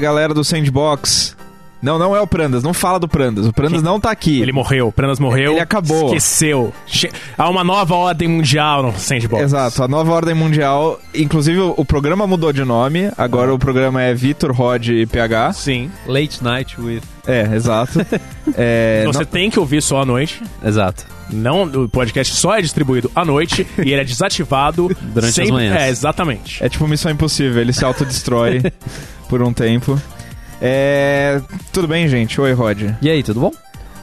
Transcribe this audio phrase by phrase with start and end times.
[0.00, 1.35] Galera do Sandbox.
[1.82, 3.46] Não, não é o Prandas, não fala do Prandas.
[3.46, 4.40] O Prandas não tá aqui.
[4.40, 5.52] Ele morreu, o Prandas morreu.
[5.52, 6.06] Ele acabou.
[6.06, 6.72] Esqueceu.
[6.86, 9.42] Che- Há uma nova ordem mundial no Sandbox.
[9.44, 10.98] Exato, a nova ordem mundial.
[11.14, 13.10] Inclusive, o, programa mudou de nome.
[13.16, 15.52] Agora o programa é Vitor, Rod e PH.
[15.52, 15.90] Sim.
[16.06, 17.02] Late Night with.
[17.26, 18.00] É, exato.
[18.56, 20.40] É, Você não- tem que ouvir só à noite.
[20.64, 21.04] Exato.
[21.28, 25.52] Não, o podcast só é distribuído à noite e ele é desativado Durante as sempre-
[25.52, 25.76] manhãs.
[25.82, 26.62] É, exatamente.
[26.64, 28.62] é tipo Missão Impossível, ele se autodestrói
[29.28, 30.00] por um tempo.
[30.60, 31.40] É.
[31.72, 32.40] Tudo bem, gente?
[32.40, 32.94] Oi, Rod.
[33.02, 33.52] E aí, tudo bom?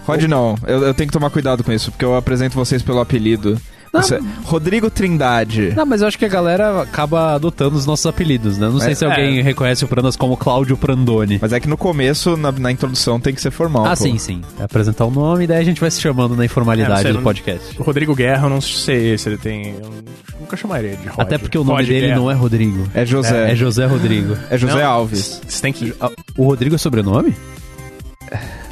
[0.05, 0.55] Rod, não.
[0.65, 3.59] Eu, eu tenho que tomar cuidado com isso, porque eu apresento vocês pelo apelido.
[3.93, 4.01] Não.
[4.01, 5.73] Você- Rodrigo Trindade.
[5.75, 8.67] Não, mas eu acho que a galera acaba adotando os nossos apelidos, né?
[8.67, 11.37] Não sei É, se alguém reconhece o Prandas como Cláudio Prandoni.
[11.41, 13.85] Mas é que no começo, na, na introdução, tem que ser formal.
[13.85, 13.95] ah, pô.
[13.97, 14.41] sim, sim.
[14.59, 17.07] É apresentar o nome e daí a gente vai se chamando na É, informalidade você
[17.09, 17.79] do não- podcast.
[17.79, 19.75] O Rodrigo Guerra, eu não sei se ele tem.
[19.81, 19.91] Eu
[20.39, 21.19] nunca chamaria ele de Rod.
[21.19, 22.19] Até porque o nome Rod dele Guerra.
[22.19, 22.87] não é Rodrigo.
[22.95, 23.51] É José.
[23.51, 24.35] É José Rodrigo.
[24.49, 25.39] É José Não, Alves.
[25.47, 25.93] Você tem que.
[26.01, 27.35] Ah, O Rodrigo é sobrenome?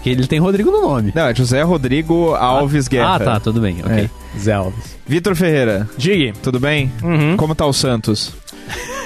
[0.01, 1.11] Porque ele tem Rodrigo no nome.
[1.13, 3.17] Não, é José Rodrigo Alves Guerra.
[3.17, 4.09] Ah, tá, tudo bem, ok.
[4.35, 4.97] Zé Alves.
[5.05, 6.33] Vitor Ferreira, Diga.
[6.41, 6.91] tudo bem?
[7.03, 7.37] Uhum.
[7.37, 8.33] Como tá o Santos?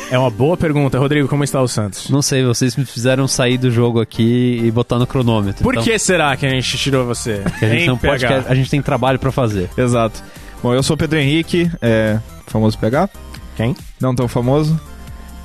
[0.10, 0.98] É uma boa pergunta.
[0.98, 2.10] Rodrigo, como está o Santos?
[2.10, 5.64] Não sei, vocês me fizeram sair do jogo aqui e botar no cronômetro.
[5.64, 7.42] Por então, que será que a gente tirou você?
[7.44, 9.70] porque a gente não pode, a gente tem trabalho pra fazer.
[9.78, 10.24] Exato.
[10.64, 13.10] Bom, eu sou o Pedro Henrique, é, famoso PH,
[13.58, 13.76] Quem?
[14.00, 14.80] não tão famoso.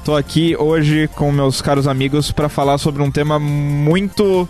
[0.05, 4.48] Tô aqui hoje com meus caros amigos pra falar sobre um tema muito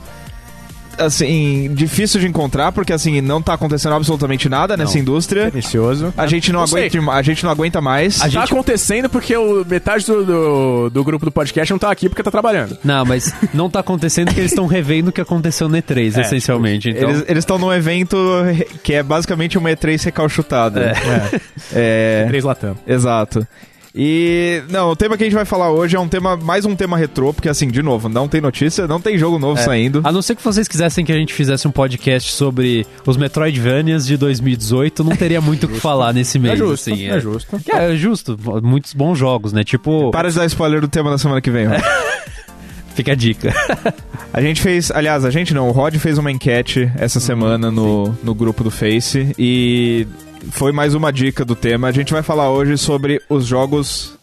[0.99, 5.01] assim, difícil de encontrar, porque assim, não tá acontecendo absolutamente nada nessa Não.
[5.01, 5.51] indústria.
[5.51, 6.13] Delicioso.
[6.17, 6.87] A gente não, Não sei.
[6.87, 8.19] aguenta, a gente não aguenta mais.
[8.19, 12.23] Tá acontecendo porque o, metade do, do, do grupo do podcast não tá aqui porque
[12.23, 12.77] tá trabalhando.
[12.85, 16.21] Não, mas não tá acontecendo porque eles estão revendo o que aconteceu no E3, É,
[16.23, 16.91] essencialmente.
[16.91, 18.17] Então, Eles estão num evento
[18.83, 20.93] que é basicamente uma E3 recalchutada.
[20.93, 21.41] É.
[21.73, 22.77] É, Três Latam.
[22.87, 23.47] exato.
[23.95, 26.77] E, não, o tema que a gente vai falar hoje é um tema, mais um
[26.77, 29.65] tema retrô, porque assim, de novo, não tem notícia, não tem jogo novo É.
[29.65, 30.01] saindo.
[30.05, 34.07] A não ser que vocês quisessem que a gente fizesse um podcast sobre os Metroidvanias
[34.07, 36.55] de 2018, não teria muito o que falar nesse mês.
[36.55, 37.59] É justo, assim, é justo.
[37.59, 38.39] Que É, justo.
[38.63, 39.65] Muitos bons jogos, né?
[39.65, 41.67] Tipo, Para de dar spoiler do tema da semana que vem,
[42.95, 43.53] fica a dica.
[44.33, 47.69] A gente fez, aliás, a gente não, o Rod fez uma enquete essa Uhum, semana
[47.73, 50.07] no, no grupo do Face e
[50.51, 51.89] foi mais uma dica do tema.
[51.89, 54.19] A gente vai falar hoje sobre os jogos.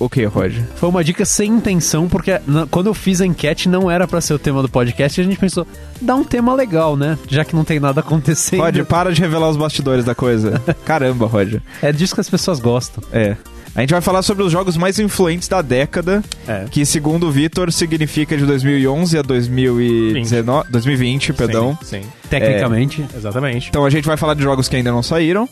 [0.00, 0.54] O que, Rod?
[0.76, 4.22] Foi uma dica sem intenção, porque na- quando eu fiz a enquete não era pra
[4.22, 5.66] ser o tema do podcast e a gente pensou,
[6.00, 7.18] dá um tema legal, né?
[7.28, 8.60] Já que não tem nada acontecendo.
[8.62, 10.62] Rod, para de revelar os bastidores da coisa.
[10.86, 11.56] Caramba, Rod.
[11.82, 13.04] É disso que as pessoas gostam.
[13.12, 13.36] É.
[13.76, 16.64] A gente vai falar sobre os jogos mais influentes da década, É.
[16.70, 21.78] que segundo o Vitor significa de 2011 a 2019, 2020, perdão.
[21.82, 22.08] Sim, sim.
[22.30, 23.04] Tecnicamente.
[23.14, 23.68] Exatamente.
[23.68, 25.46] Então a gente vai falar de jogos que ainda não saíram,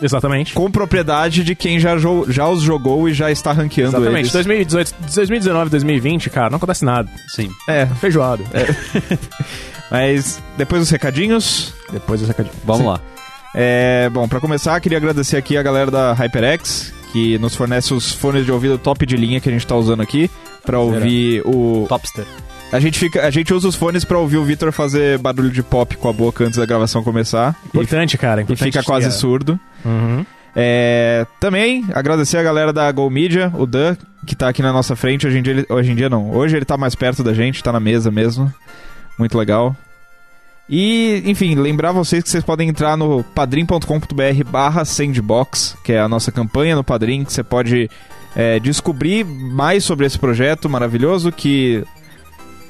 [0.00, 0.54] Exatamente.
[0.54, 4.20] com propriedade de quem já, jo- já os jogou e já está ranqueando Exatamente.
[4.22, 4.32] eles.
[4.32, 7.10] 2018, 2019, 2020, cara, não acontece nada.
[7.28, 7.50] Sim.
[7.68, 8.42] É, Feijoado.
[9.90, 12.54] mas depois dos recadinhos, Depois do recadinho.
[12.64, 12.88] Vamos Sim.
[12.88, 13.00] lá.
[13.54, 18.12] é, bom, pra começar, queria agradecer aqui a galera da HyperX, que nos fornece os
[18.12, 20.30] fones de ouvido top de linha que a gente tá usando aqui
[20.66, 22.26] pra ouvir o Topster.
[22.70, 25.62] A gente, fica, a gente usa os fones pra ouvir o Vitor fazer barulho de
[25.62, 27.56] pop com a boca antes da gravação começar.
[27.64, 28.42] Importante, cara.
[28.42, 29.16] E Importante fica quase chegar.
[29.16, 29.58] surdo.
[29.82, 30.26] Uhum.
[30.54, 33.96] É, também agradecer a galera da Go Media, o Dan,
[34.26, 35.26] que tá aqui na nossa frente.
[35.26, 36.30] Hoje em dia, ele- hoje em dia não.
[36.32, 38.52] Hoje ele tá mais perto da gente, tá na mesa mesmo.
[39.18, 39.74] Muito legal.
[40.68, 46.08] E, enfim, lembrar vocês que vocês podem entrar no padrim.com.br barra sandbox, que é a
[46.08, 47.88] nossa campanha no Padrim, que você pode
[48.34, 51.84] é, descobrir mais sobre esse projeto maravilhoso que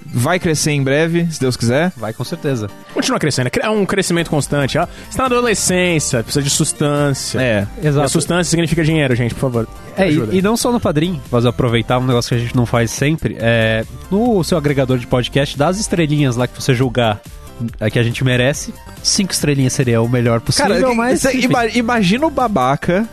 [0.04, 1.90] vai crescer em breve, se Deus quiser.
[1.96, 2.68] Vai com certeza.
[2.94, 3.50] Continua crescendo.
[3.60, 4.78] É um crescimento constante.
[4.78, 4.86] ó.
[4.86, 7.40] Você tá na adolescência, precisa de sustância.
[7.40, 8.08] É, E a Exato.
[8.10, 9.68] sustância significa dinheiro, gente, por favor.
[9.96, 12.66] É, e, e não só no Padrim, mas aproveitar um negócio que a gente não
[12.66, 17.20] faz sempre, é no seu agregador de podcast, dá as estrelinhas lá que você julgar
[17.80, 18.72] é, que a gente merece.
[19.02, 21.20] Cinco estrelinhas seria o melhor possível, Cara, mas...
[21.20, 23.08] cê ima- imagina o babaca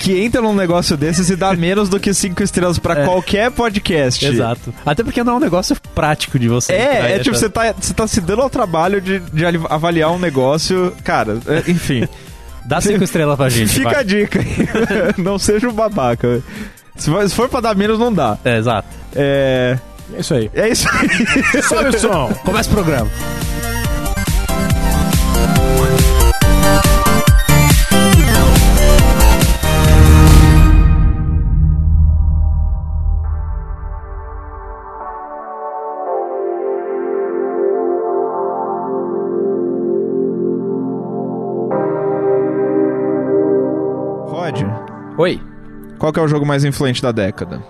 [0.00, 3.04] que entra num negócio desses e dá menos do que cinco estrelas pra É.
[3.04, 4.24] qualquer podcast.
[4.26, 4.74] Exato.
[4.84, 6.72] Até porque não é um negócio prático de você.
[6.72, 10.10] É, é tipo, você tá, você tá se dando ao trabalho de, de ali- avaliar
[10.10, 10.92] um negócio.
[11.04, 12.06] Cara, é, enfim.
[12.64, 14.00] Dá cinco estrelas pra gente, Fica vai.
[14.00, 14.38] a dica.
[15.18, 16.40] não seja um babaca.
[16.96, 18.38] Se for, se for pra dar menos, não dá.
[18.44, 18.86] É, exato.
[19.16, 19.76] É.
[20.14, 20.50] É isso aí.
[20.54, 21.62] É isso aí.
[21.62, 22.32] Sobe o som.
[22.44, 23.10] Começa o programa.
[45.22, 45.40] Oi.
[45.98, 47.62] qual que é o jogo mais influente da década?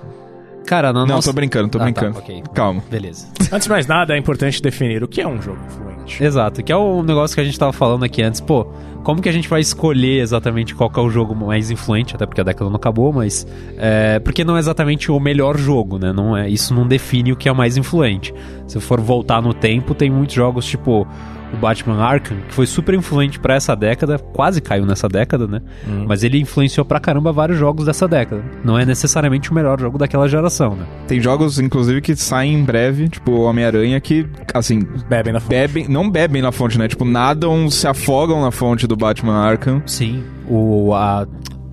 [0.65, 1.29] Cara, na Não, nossa...
[1.29, 2.19] tô brincando, tô Ah, tá, brincando.
[2.19, 2.43] ok.
[2.55, 2.83] Calma.
[2.91, 3.27] Beleza.
[3.53, 6.23] Antes de mais nada, é importante definir o que é um jogo influente.
[6.23, 8.41] Exato, que é o negócio que a gente tava falando aqui antes.
[8.41, 8.65] Pô,
[9.03, 12.15] como que a gente vai escolher exatamente qual que é o jogo mais influente?
[12.15, 13.47] Até porque a década não acabou, mas.
[13.77, 16.13] É, porque não é exatamente o melhor jogo, né?
[16.13, 18.33] Não é, isso não define o que é o mais influente.
[18.67, 21.07] Se for voltar no tempo, tem muitos jogos tipo
[21.53, 25.61] o Batman Arkham, que foi super influente pra essa década, quase caiu nessa década, né?
[26.07, 28.43] Mas ele influenciou pra caramba vários jogos dessa década.
[28.65, 30.87] Não é necessariamente o melhor jogo daquela geração, né?
[31.07, 35.51] Tem jogos, inclusive, que saem em breve, tipo Homem-Aranha, que, assim, Bebem na fonte.
[35.51, 36.89] bebem, não bebem na fonte, né?
[36.89, 39.83] Tipo, nadam, se afogam na fonte do Batman Arkham.
[39.87, 40.23] Sim.
[40.49, 41.27] O a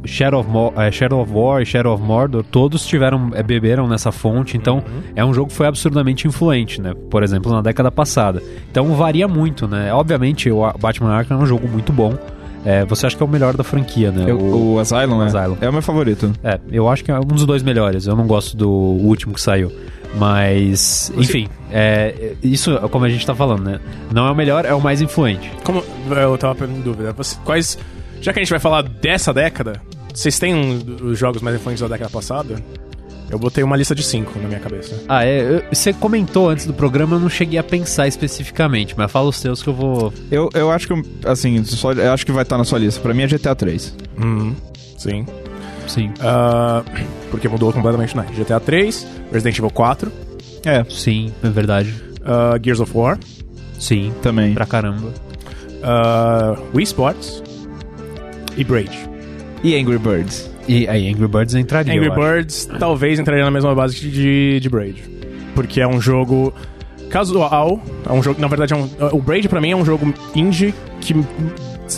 [0.05, 3.87] Shadow of, Mo- eh, Shadow of War e Shadow of Mordor, todos tiveram eh, beberam
[3.87, 4.81] nessa fonte, então
[5.15, 6.93] é um jogo que foi absurdamente influente, né?
[7.09, 8.41] Por exemplo, na década passada.
[8.71, 9.93] Então varia muito, né?
[9.93, 12.17] Obviamente, o Batman Arkham é um jogo muito bom.
[12.65, 14.25] É, você acha que é o melhor da franquia, né?
[14.27, 15.27] Eu- O- o, Asylum, é.
[15.27, 15.57] Asylum.
[15.61, 16.31] É o meu favorito.
[16.43, 18.05] É, eu acho que é um dos dois melhores.
[18.05, 19.71] Eu não gosto do último que saiu.
[20.15, 23.79] Mas, enfim, é, isso, como a gente tá falando, né?
[24.13, 25.49] Não é o melhor, é o mais influente.
[25.63, 27.77] Como eu tava em dúvida, você- quais.
[28.21, 29.81] Já que a gente vai falar dessa década,
[30.13, 32.55] vocês têm um- os jogos mais influentes da década passada?
[33.29, 35.03] Eu botei uma lista de cinco na minha cabeça.
[35.07, 35.41] Ah, é.
[35.57, 39.39] eu- Você comentou antes do programa, eu não cheguei a pensar especificamente, mas fala os
[39.39, 40.11] teus que eu vou.
[40.31, 42.99] Eu, eu acho que, assim, só, eu acho que vai estar na sua lista.
[42.99, 43.95] Pra mim é GTA 3.
[44.19, 44.55] Uhum.
[44.97, 45.25] Sim.
[45.87, 46.11] Sim.
[46.19, 46.83] Ah,
[47.29, 48.25] porque mudou completamente, né?
[48.35, 50.11] GTA 3, Resident Evil 4,
[50.65, 51.93] É, Sim, é verdade.
[52.25, 53.17] ah, Gears of War,
[53.79, 54.11] Sim.
[54.23, 54.53] também.
[54.55, 55.13] Pra caramba.
[55.83, 57.41] ah, Wii Sports
[58.59, 58.91] e Braid.
[59.63, 60.49] E Angry Birds.
[60.67, 61.93] E aí, Angry Birds entraria.
[61.93, 62.21] Angry eu acho.
[62.21, 65.01] Birds talvez entraria na mesma base de, de Braid.
[65.55, 66.53] Porque é um jogo
[67.09, 67.81] casual.
[68.05, 68.39] É um jogo.
[68.39, 71.15] Na verdade, é um, o Braid pra mim é um jogo indie que.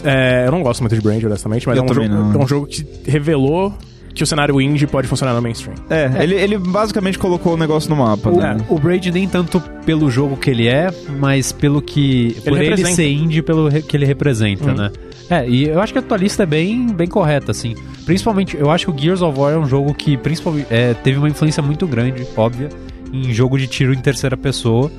[0.06, 2.68] é, eu não gosto muito de Braid, honestamente, mas é um, jogo, é um jogo
[2.68, 3.74] que revelou
[4.14, 5.76] que o cenário indie pode funcionar no mainstream.
[5.90, 8.58] É, Ele, ele basicamente colocou o negócio no mapa, O, né?
[8.70, 12.36] o Braid nem tanto pelo jogo que ele é, mas pelo que.
[12.44, 12.96] por ele representa.
[12.96, 14.76] ser indie, pelo que ele representa, Hum.
[14.76, 14.92] né?
[15.30, 17.74] É, e eu acho que a tua lista é bem, bem correta, assim.
[18.06, 21.18] Principalmente, eu acho que o Gears of War é um jogo que principalmente, é, teve
[21.18, 22.68] uma influência muito grande, óbvia,
[23.14, 24.92] em jogo de tiro em terceira pessoa.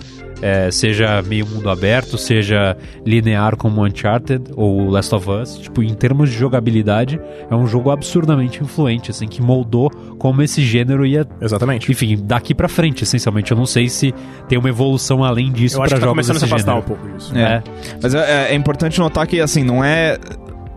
[0.42, 5.58] É, seja meio mundo aberto, seja linear como Uncharted ou Last of Us.
[5.58, 10.62] Tipo, em termos de jogabilidade, é um jogo absurdamente influente, assim, que moldou como esse
[10.62, 11.90] gênero ia Exatamente.
[11.90, 13.52] enfim, daqui pra frente, essencialmente.
[13.52, 14.12] Eu não sei se
[14.48, 16.74] tem uma evolução além disso eu acho pra que tá jogos começando a se afastar
[16.76, 17.36] um pouco disso.
[17.36, 17.62] É.
[18.02, 20.18] Mas é, é importante notar que, assim, não é.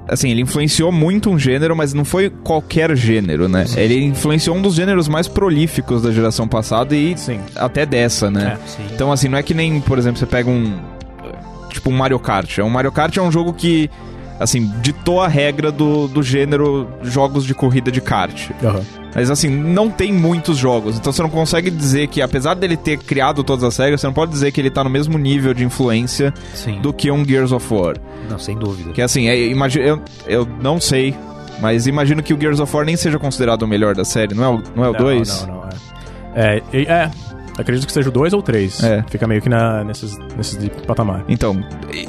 [0.08, 3.66] Assim, ele influenciou muito um gênero, mas não foi qualquer gênero, né?
[3.76, 7.40] Ele influenciou um dos gêneros mais prolíficos da geração passada e Sim.
[7.56, 8.58] até dessa, né?
[8.64, 8.84] É, sim.
[8.94, 10.78] Então, assim, não é que nem, por exemplo, você pega um.
[11.70, 12.60] Tipo, um Mario Kart.
[12.60, 13.90] Um Mario Kart é um jogo que,
[14.40, 18.50] assim, ditou a regra do, do gênero jogos de corrida de kart.
[18.64, 18.82] Aham.
[19.14, 20.98] Mas assim, não tem muitos jogos.
[20.98, 24.14] Então você não consegue dizer que, apesar dele ter criado todas as regras, você não
[24.14, 26.82] pode dizer que ele tá no mesmo nível de influência Sim.
[26.82, 27.96] do que um Gears of War.
[28.30, 28.92] Não, sem dúvida.
[28.92, 31.16] Que assim, é, imagi- eu, eu não sei,
[31.62, 34.44] mas imagino que o Gears of War nem seja considerado o melhor da série, não
[34.44, 34.76] é o 2?
[34.76, 35.48] Não é o Não, dois?
[35.48, 35.70] Não, não,
[36.36, 36.62] é.
[36.74, 37.12] É, é.
[37.58, 38.84] Acredito que seja o 2 ou 3.
[38.84, 39.04] É.
[39.10, 41.24] Fica meio que na, nesses, nesses de patamar.
[41.28, 41.56] Então,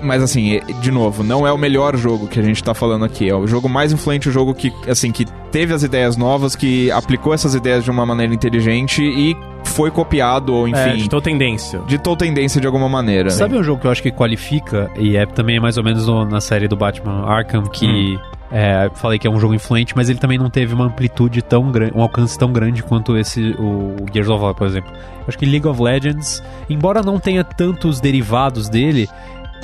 [0.02, 3.28] mas assim, de novo, não é o melhor jogo que a gente tá falando aqui.
[3.28, 6.90] É o jogo mais influente, o jogo que, assim, que teve as ideias novas, que
[6.90, 11.80] aplicou essas ideias de uma maneira inteligente e foi copiado, ou É, enfim, ditou tendência.
[11.86, 13.30] ditou tendência de alguma maneira.
[13.30, 16.24] Sabe um jogo que eu acho que qualifica, e é também mais ou menos no-
[16.24, 18.18] na série do Batman Arkham, que
[18.50, 21.70] é, falei que é um jogo influente, mas ele também não teve uma amplitude tão
[21.70, 24.92] grande, um alcance tão grande quanto esse, o, Gears of War, por exemplo.
[25.26, 29.08] Acho que League of Legends, embora não tenha tantos derivados dele,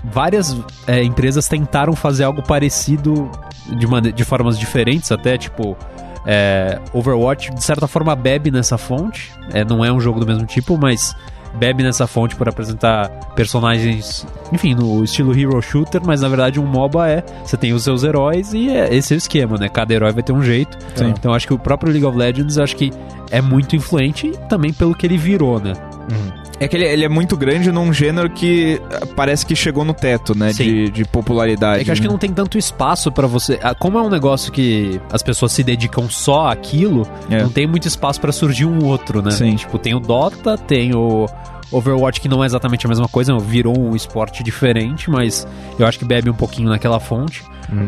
[0.05, 3.31] várias é, empresas tentaram fazer algo parecido
[3.77, 5.77] de, mane- de formas diferentes, até tipo.
[6.27, 9.33] é, Overwatch, de certa forma, bebe nessa fonte.
[9.53, 11.15] É, não é um jogo do mesmo tipo, mas
[11.55, 16.67] bebe nessa fonte por apresentar personagens, enfim, no estilo hero shooter, mas na verdade um
[16.67, 19.69] MOBA é, você tem os seus heróis e é, esse é o esquema, né?
[19.69, 20.77] Cada herói vai ter um jeito.
[20.95, 21.09] Sim.
[21.09, 22.91] Então acho que o próprio League of Legends acho que
[23.31, 25.73] é muito influente também pelo que ele virou, né?
[26.61, 29.93] É que ele, ele é muito grande num gênero que ah, parece que chegou no
[29.93, 30.53] teto, né?
[30.53, 31.81] De, de popularidade.
[31.81, 32.07] É que eu acho né?
[32.07, 33.59] que não tem tanto espaço pra você.
[33.63, 37.43] ah, Como é um negócio que as pessoas se dedicam só àquilo, É.
[37.43, 39.31] não tem muito espaço pra surgir um outro, né?
[39.33, 39.57] Sim.
[39.57, 41.27] Tipo, tem o Dota, tem o
[41.73, 45.47] Overwatch, que não é exatamente a mesma coisa, virou um esporte diferente, mas
[45.79, 47.43] eu acho que bebe um pouquinho naquela fonte.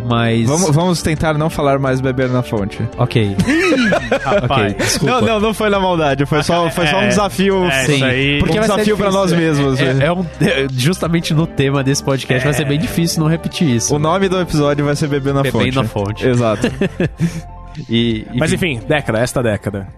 [0.09, 0.47] Mas.
[0.47, 2.81] Vamos, vamos tentar não falar mais beber na fonte.
[2.97, 3.37] Ok.
[4.51, 5.15] ok, desculpa.
[5.15, 6.25] Não, não, não foi na maldade.
[6.25, 7.65] Foi só, foi só um É, desafio.
[7.67, 8.39] é, Sim, aí.
[8.39, 9.79] porque um desafio pra nós mesmos.
[9.81, 10.07] É, né?
[10.07, 13.95] é um- é, justamente no tema desse podcast vai ser bem difícil não repetir isso.
[13.95, 15.75] O nome do episódio vai ser Beber na Beber Fonte.
[15.77, 16.27] na Fonte.
[16.27, 16.67] Exato.
[17.91, 19.89] E, Mas enfim, década, esta década.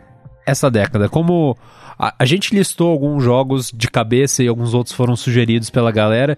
[0.47, 1.11] essa década.
[1.11, 1.55] Como
[1.99, 6.37] a, a gente listou alguns jogos de cabeça e alguns outros foram sugeridos pela galera.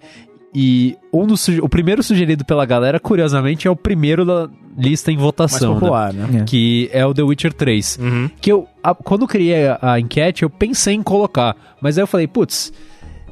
[0.55, 4.49] E um dos, o primeiro sugerido pela galera, curiosamente, é o primeiro da
[4.79, 5.75] lista em Mais votação.
[5.75, 5.81] né?
[5.81, 6.41] popular, né?
[6.41, 6.45] É.
[6.45, 7.99] Que é o The Witcher 3.
[8.01, 8.31] Uhum.
[8.41, 11.55] Que eu, a- quando eu criei a, a enquete, eu pensei em colocar.
[11.83, 12.73] Mas aí eu falei, putz,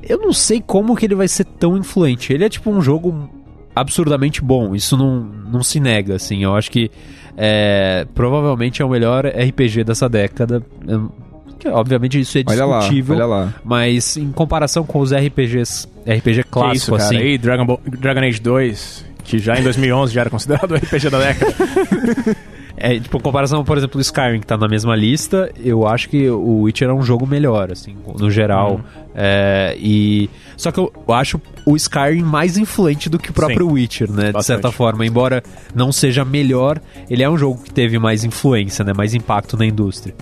[0.02, 2.32] eu não sei como que ele vai ser tão influente.
[2.34, 3.30] Ele é tipo um jogo
[3.74, 4.74] absurdamente bom.
[4.74, 6.44] Isso não, não se nega, assim.
[6.44, 6.90] Eu acho que
[7.36, 10.62] é, provavelmente é o melhor RPG dessa década.
[10.86, 11.10] Eu-
[11.58, 13.14] que, obviamente isso é Olha lá, discutível.
[13.16, 13.54] olha lá.
[13.64, 17.02] Mas em comparação com os RPGs, RPG Que clássico, isso, cara.
[17.04, 17.18] assim.
[17.18, 21.10] E Dragon, Ball- Dragon Age 2, que já em 2011 já era considerado o RPG
[21.10, 21.54] da década.
[22.78, 26.10] É, tipo, em comparação, por exemplo, do Skyrim, que tá na mesma lista, eu acho
[26.10, 28.82] que o Witcher é um jogo melhor, assim, no geral.
[29.14, 30.28] É, e...
[30.58, 34.26] Só que eu acho o Skyrim mais influente do que o próprio Sim, Witcher, né?
[34.26, 34.44] De bastante.
[34.60, 35.06] certa forma.
[35.06, 35.42] Embora
[35.74, 38.92] não seja melhor, ele é um jogo que teve mais influência, né?
[38.92, 40.14] Mais impacto na indústria.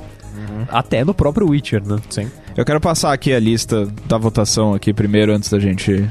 [0.70, 1.98] Até no próprio Witcher, né?
[2.10, 2.28] Sim.
[2.56, 6.08] Eu quero passar aqui a lista da votação aqui primeiro, antes da gente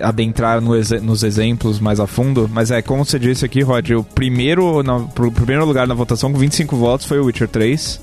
[0.00, 2.50] adentrar no exe- nos exemplos mais a fundo.
[2.52, 6.32] Mas é, como você disse aqui, Rod, o primeiro, na, pro primeiro lugar na votação
[6.32, 8.00] com 25 votos foi o Witcher 3.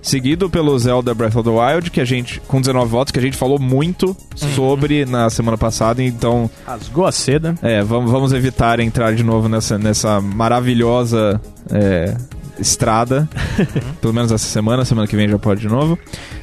[0.00, 3.22] Seguido pelo Zelda Breath of the Wild, que a gente, com 19 votos, que a
[3.22, 7.56] gente falou muito sobre na semana passada, então Rasgou a seda.
[7.60, 11.40] é, vamos, vamos evitar entrar de novo nessa, nessa maravilhosa
[11.70, 12.14] é,
[12.58, 13.28] estrada.
[14.00, 15.98] Pelo menos essa semana, semana que vem já pode de novo.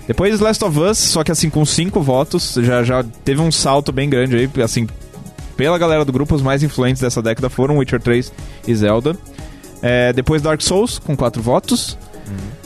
[0.07, 3.91] Depois Last of Us, só que assim, com cinco votos, já, já teve um salto
[3.91, 4.87] bem grande aí, assim,
[5.57, 8.31] pela galera do grupo, os mais influentes dessa década foram Witcher 3
[8.67, 9.15] e Zelda.
[9.81, 11.97] É, depois Dark Souls, com quatro votos.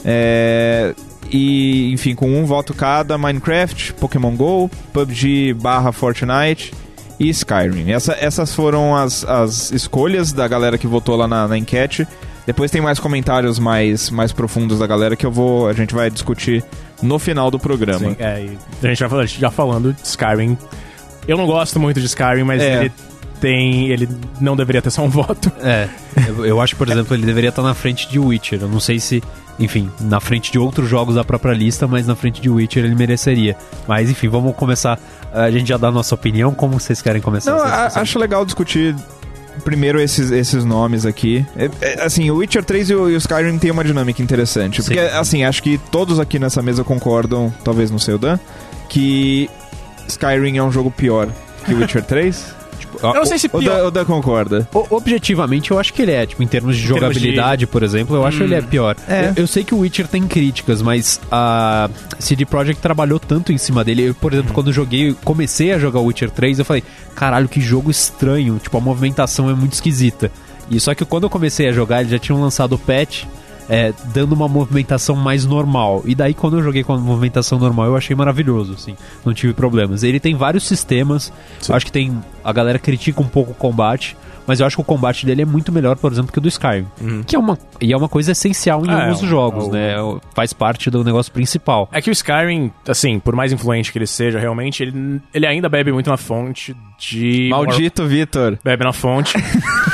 [0.06, 0.94] É,
[1.32, 6.74] e, enfim, com um voto cada, Minecraft, Pokémon GO, PUBG barra Fortnite
[7.20, 7.92] e Skyrim.
[7.92, 12.08] Essa- essas foram as, as escolhas da galera que votou lá na, na enquete.
[12.50, 15.68] Depois tem mais comentários mais, mais profundos da galera que eu vou.
[15.68, 16.64] A gente vai discutir
[17.00, 18.00] no final do programa.
[18.00, 18.50] Sim, é,
[18.82, 20.58] a gente já, fal- já falando de Skyrim.
[21.28, 22.80] Eu não gosto muito de Skyrim, mas É.
[22.86, 22.92] ele
[23.40, 23.90] tem.
[23.90, 24.10] Ele
[24.42, 25.52] não deveria ter só um voto.
[25.62, 25.88] É,
[26.28, 28.60] eu, eu acho, por exemplo, ele deveria estar na frente de Witcher.
[28.64, 29.22] Eu não sei se,
[29.60, 32.96] enfim, na frente de outros jogos da própria lista, mas na frente de Witcher ele
[32.96, 33.56] mereceria.
[33.88, 34.98] Mas enfim, vamos começar.
[35.32, 36.52] A gente já dá a nossa opinião.
[36.56, 37.52] Como vocês querem começar?
[37.52, 38.02] Não, essa a- discussão?
[38.02, 38.96] acho legal discutir
[39.60, 41.46] primeiro esses, esses nomes aqui.
[41.56, 44.82] É- é, assim, o Witcher 3 e o, e o Skyrim tem uma dinâmica interessante.
[44.82, 45.16] Porque, Sim.
[45.16, 48.40] assim, acho que todos aqui nessa mesa concordam, talvez não sei o Dan,
[48.88, 49.50] que
[50.08, 51.30] Skyrim é um jogo pior
[51.66, 52.56] que o Witcher 3.
[53.02, 53.86] Eu não sei se O Dan, pior.
[53.86, 54.68] o Dan concorda.
[54.74, 57.84] O- Objetivamente, eu acho que ele é, tipo, em termos de Em termos jogabilidade, por
[57.84, 58.96] exemplo, eu acho que ele é pior.
[59.08, 59.30] É.
[59.36, 63.58] Eu, eu sei que o Witcher tem críticas, mas a CD Projekt trabalhou tanto em
[63.58, 64.04] cima dele.
[64.10, 66.84] Eu, por exemplo, quando eu joguei, comecei a jogar o Witcher 3, eu falei,
[67.16, 68.60] caralho, que jogo estranho.
[68.62, 70.32] Tipo, a movimentação é muito esquisita.
[70.70, 73.24] E só que quando eu comecei a jogar, eles já tinham lançado o patch.
[73.70, 76.02] É, dando uma movimentação mais normal.
[76.06, 78.96] E daí, quando eu joguei com a movimentação normal, eu achei maravilhoso, assim.
[79.24, 80.02] Não tive problemas.
[80.04, 81.32] Ele tem vários sistemas.
[81.68, 82.20] Eu acho que tem.
[82.44, 84.18] A galera critica um pouco o combate.
[84.48, 86.48] Mas eu acho que o combate dele é muito melhor, por exemplo, que o do
[86.48, 86.88] Skyrim.
[87.28, 89.94] Que é uma, e é uma coisa essencial em É, alguns jogos, o- né?
[90.34, 91.88] Faz parte do negócio principal.
[91.92, 95.70] É que o Skyrim, assim, por mais influente que ele seja, realmente, ele, ele ainda
[95.70, 97.50] bebe muito na fonte de.
[97.52, 98.58] Maldito Vitor.
[98.64, 99.36] Bebe na fonte.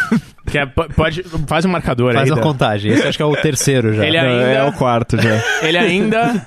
[0.56, 2.32] que é, po- pode, faz um marcador Faz aí.
[2.32, 2.42] a Dan.
[2.42, 2.92] contagem.
[2.94, 4.06] Esse acho que é o terceiro já.
[4.06, 5.42] Ele ainda- É o quarto já.
[5.62, 6.46] Ele ainda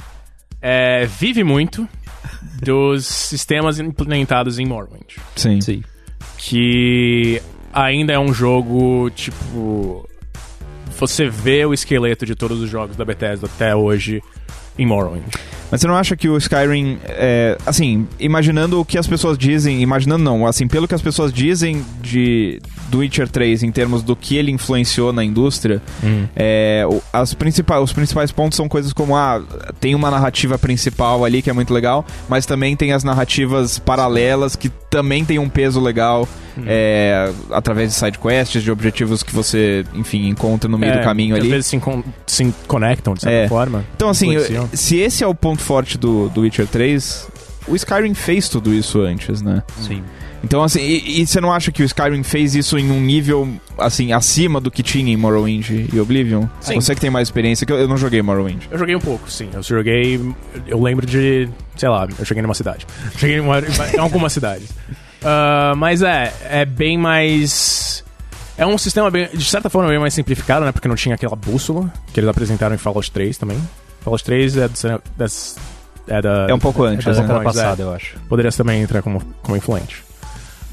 [0.60, 1.88] é, vive muito
[2.62, 5.16] dos sistemas implementados em Morrowind.
[5.34, 5.60] Sim.
[5.60, 5.82] Sim.
[6.38, 7.40] Que
[7.72, 10.08] ainda é um jogo, tipo.
[10.98, 14.22] Você vê o esqueleto de todos os jogos da Bethesda até hoje
[14.78, 15.22] em Morrowind.
[15.68, 19.82] Mas você não acha que o Skyrim, é, assim, imaginando o que as pessoas dizem,
[19.82, 24.14] imaginando não, assim, pelo que as pessoas dizem de do Witcher 3 em termos do
[24.14, 25.82] que ele influenciou na indústria,
[26.36, 29.42] é, o- as principais, os principais pontos são coisas como, ah,
[29.80, 34.54] tem uma narrativa principal ali que é muito legal, mas também tem as narrativas paralelas
[34.54, 36.26] que também tem um peso legal,
[36.66, 41.04] é, através de side quests, de objetivos que você, enfim, encontra no meio É, do
[41.04, 41.44] caminho ali.
[41.46, 41.80] Às vezes se,
[42.26, 43.48] se conectam, de certa É.
[43.48, 43.84] forma.
[43.94, 44.68] Então, assim, Influenciam.
[44.72, 47.28] se esse é o ponto forte do, do Witcher 3,
[47.68, 49.62] o Skyrim fez tudo isso antes, né?
[49.82, 50.02] Sim.
[50.46, 53.48] Então, assim, e, e você não acha que o Skyrim fez isso em um nível,
[53.76, 56.46] assim, acima do que tinha em Morrowind e Oblivion?
[56.60, 56.76] Sim.
[56.80, 58.62] Você que tem mais experiência, que eu, eu não joguei Morrowind.
[58.70, 59.50] Eu joguei um pouco, sim.
[59.52, 60.20] Eu joguei.
[60.68, 61.48] Eu lembro de.
[61.76, 62.86] Sei lá, eu cheguei numa cidade.
[63.18, 64.68] Cheguei em, uma, em algumas cidades.
[65.24, 68.04] Ah, mas é, é bem mais.
[68.56, 70.70] É um sistema, bem, de certa forma, bem mais simplificado, né?
[70.70, 73.58] Porque não tinha aquela bússola que eles apresentaram em Fallout 3 também.
[74.00, 75.56] Fallout 3 é, do- das,
[76.06, 76.46] é da.
[76.48, 77.22] É um pouco antes, é das né?
[77.24, 77.62] Década Pois é.
[77.62, 78.16] passada, eu acho.
[78.28, 80.05] poderia também entrar como, como influente.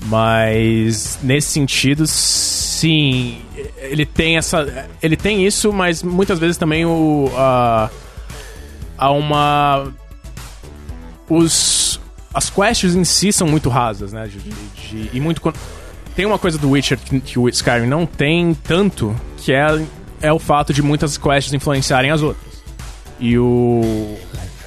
[0.07, 3.41] Mas nesse sentido, sim,
[3.77, 7.89] ele tem essa, ele tem isso, mas muitas vezes também o a
[8.97, 9.91] a uma.
[11.29, 11.99] Os.
[12.33, 14.27] As quests em si são muito rasas, né?
[14.27, 15.41] De, de- de- e muito.
[16.15, 19.83] Tem uma coisa do Witcher que, que o Skyrim não tem tanto, que é,
[20.21, 22.61] é o fato de muitas quests influenciarem as outras.
[23.19, 24.17] E o.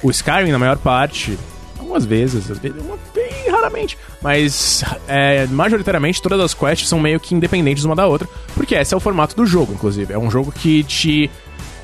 [0.03, 1.37] O Skyrim, na maior parte,
[1.77, 3.26] algumas vezes, às vezes, uma- bem
[3.57, 8.75] raramente, mas é, majoritariamente todas as quests são meio que independentes uma da outra, porque
[8.75, 10.13] esse é o formato do jogo, inclusive.
[10.13, 11.29] É um jogo que te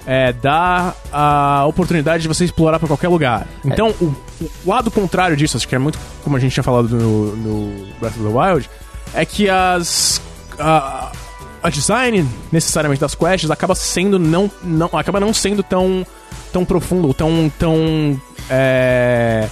[0.06, 3.48] é, dá a oportunidade de você explorar pra qualquer lugar.
[3.64, 6.90] Então, o, o lado contrário disso, acho que é muito como a gente tinha falado
[6.90, 8.70] no, no Breath of the Wild,
[9.14, 10.22] é que as.
[10.60, 11.12] A,
[11.64, 16.06] a design necessariamente das quests acaba sendo não, não acaba não sendo tão
[16.52, 19.48] tão profundo, tão tão é,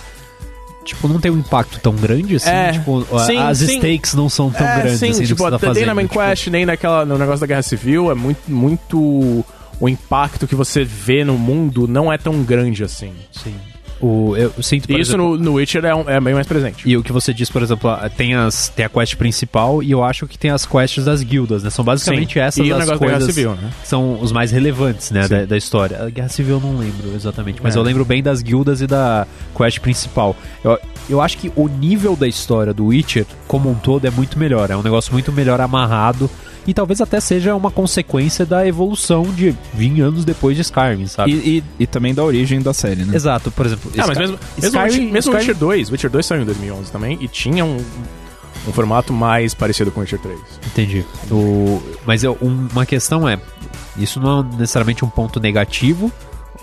[0.84, 2.50] Tipo, não tem um impacto tão grande assim.
[2.50, 3.78] É, tipo, sim, as sim.
[3.78, 5.76] stakes não são tão é, grandes sim, assim do tipo, que você tá fazendo.
[5.76, 9.46] nem na main tipo, quest, nem naquela, no negócio da Guerra Civil, é muito, muito...
[9.80, 13.14] O impacto que você vê no mundo não é tão grande assim.
[13.32, 13.56] Sim.
[14.02, 16.48] O, eu sinto, por E isso exemplo, no, no Witcher é, um- é bem mais
[16.48, 16.90] presente.
[16.90, 19.92] E o que você diz, por exemplo, ah, tem, as, tem a quest principal e
[19.92, 21.70] eu acho que tem as quests das guildas, né?
[21.70, 22.40] São basicamente Sim.
[22.40, 23.72] essas E o as negócio da Guerra coisas Civil, né?
[23.82, 26.02] que são os mais relevantes, né, da, da história.
[26.04, 27.80] A Guerra Civil eu não lembro exatamente, mas É.
[27.80, 30.36] eu lembro bem das guildas e da quest principal.
[30.64, 30.80] Eu,
[31.10, 34.70] eu acho que o nível da história do Witcher, como um todo, é muito melhor.
[34.72, 36.30] É um negócio muito melhor amarrado
[36.68, 41.32] e talvez até seja uma consequência da evolução de 20 anos depois de Skyrim, sabe?
[41.32, 43.16] E, e, e também da origem da série, né?
[43.16, 43.91] Exato, por exemplo.
[43.98, 46.46] Ah, mas Sky- mesmo, mesmo, Skyrim- Witcher, mesmo Skyrim- Witcher 2, Witcher 2 saiu em
[46.46, 47.78] 2011 também, e tinha um,
[48.68, 50.40] um formato mais parecido com Witcher 3.
[50.68, 51.06] Entendi.
[51.30, 51.82] O...
[52.06, 53.40] Mas eu, um- uma questão é:
[53.98, 56.12] isso não é necessariamente um ponto negativo,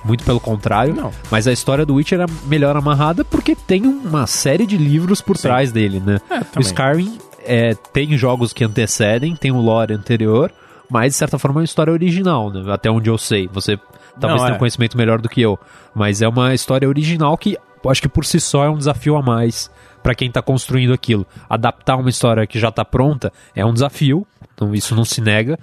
[0.05, 0.95] muito pelo contrário.
[0.95, 1.11] Não.
[1.31, 5.37] Mas a história do Witcher é melhor amarrada porque tem uma série de livros por
[5.37, 5.43] Sim.
[5.43, 6.19] trás dele, né?
[6.31, 6.61] É, o.
[6.61, 10.53] Skyrim é, tem jogos que antecedem, tem o lore anterior,
[10.91, 12.63] mas de certa forma é uma história original, né?
[12.73, 13.49] Até onde eu sei.
[13.53, 13.79] Você
[14.21, 14.57] talvez Não, tenha é.
[14.57, 15.59] um conhecimento melhor do que eu.
[15.95, 19.23] Mas é uma história original que acho que por si só é um desafio a
[19.23, 19.71] mais
[20.03, 21.27] pra quem tá construindo aquilo.
[21.49, 25.59] Adaptar uma história que já tá pronta é um desafio, então isso não se nega,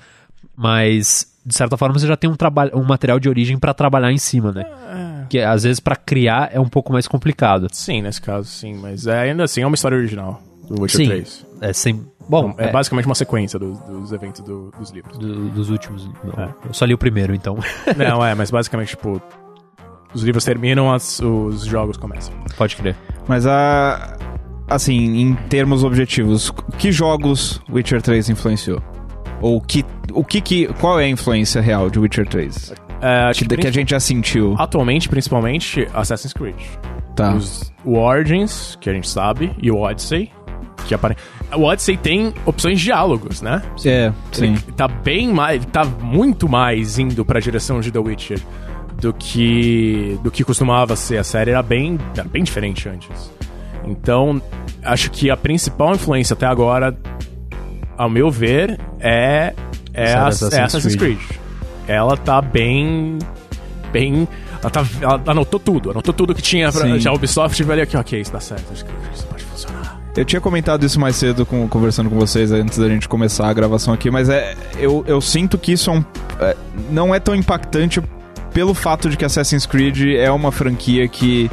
[0.56, 4.12] mas de certa forma você já tem um, trabalho, um material de origem pra trabalhar
[4.12, 4.66] em cima, né?
[5.30, 7.68] Que às vezes pra criar é um pouco mais complicado.
[7.72, 11.08] Sim, nesse caso, sim, mas é, ainda assim é uma história original do Witcher Sim.
[11.08, 11.46] 3.
[11.62, 12.06] É sem.
[12.28, 15.18] Bom, é, é, basicamente uma sequência do- dos eventos do- dos livros.
[15.18, 16.10] do- dos últimos.
[16.24, 16.44] não.
[16.44, 16.50] É.
[16.68, 17.58] Eu só li o primeiro, então.
[17.98, 19.22] Não, é, mas basicamente, tipo,
[20.14, 22.34] os livros terminam, as- os jogos começam.
[22.58, 22.96] Pode crer.
[23.28, 24.18] Mas a.
[24.68, 28.82] Assim, em termos objetivos, que jogos Witcher 3 influenciou?
[29.40, 32.74] Ou que, o que, que qual é a influência real de Witcher 3?
[33.02, 34.56] É, Que, que, que a gente já sentiu.
[34.58, 36.56] Atualmente, principalmente, Assassin's Creed.
[37.16, 37.36] Tá.
[37.36, 40.32] Os, o Origins, que a gente sabe, e o Odyssey,
[40.88, 41.16] que apare...
[41.56, 43.62] O Odyssey tem opções de diálogos, né?
[43.86, 44.56] É, sim.
[44.76, 45.64] Tá bem mais.
[45.66, 48.40] Tá muito mais indo pra direção de The Witcher
[49.00, 50.20] do que.
[50.24, 51.18] do que costumava ser.
[51.18, 52.00] A série era bem.
[52.14, 53.32] Era bem diferente antes.
[53.86, 54.42] Então,
[54.84, 56.98] acho que a principal influência até agora,
[57.96, 59.54] ao meu ver, é.
[59.94, 61.20] É, a, Assassin's é Assassin's Creed.
[61.88, 63.20] Ela tá bem.
[63.92, 64.28] Bem.
[64.62, 67.84] Ela, tá, ela anotou tudo, anotou tudo que tinha pra, já a Ubisoft e veio
[67.84, 69.28] aqui, ok, isso dá certo, acho que isso.
[70.16, 73.54] Eu tinha comentado isso mais cedo com- conversando com vocês antes da gente começar a
[73.54, 76.06] gravação aqui, mas é eu, eu sinto que isso é um,
[76.40, 76.56] é,
[76.90, 78.02] não é tão impactante
[78.54, 81.52] pelo fato de que Assassin's Creed é uma franquia que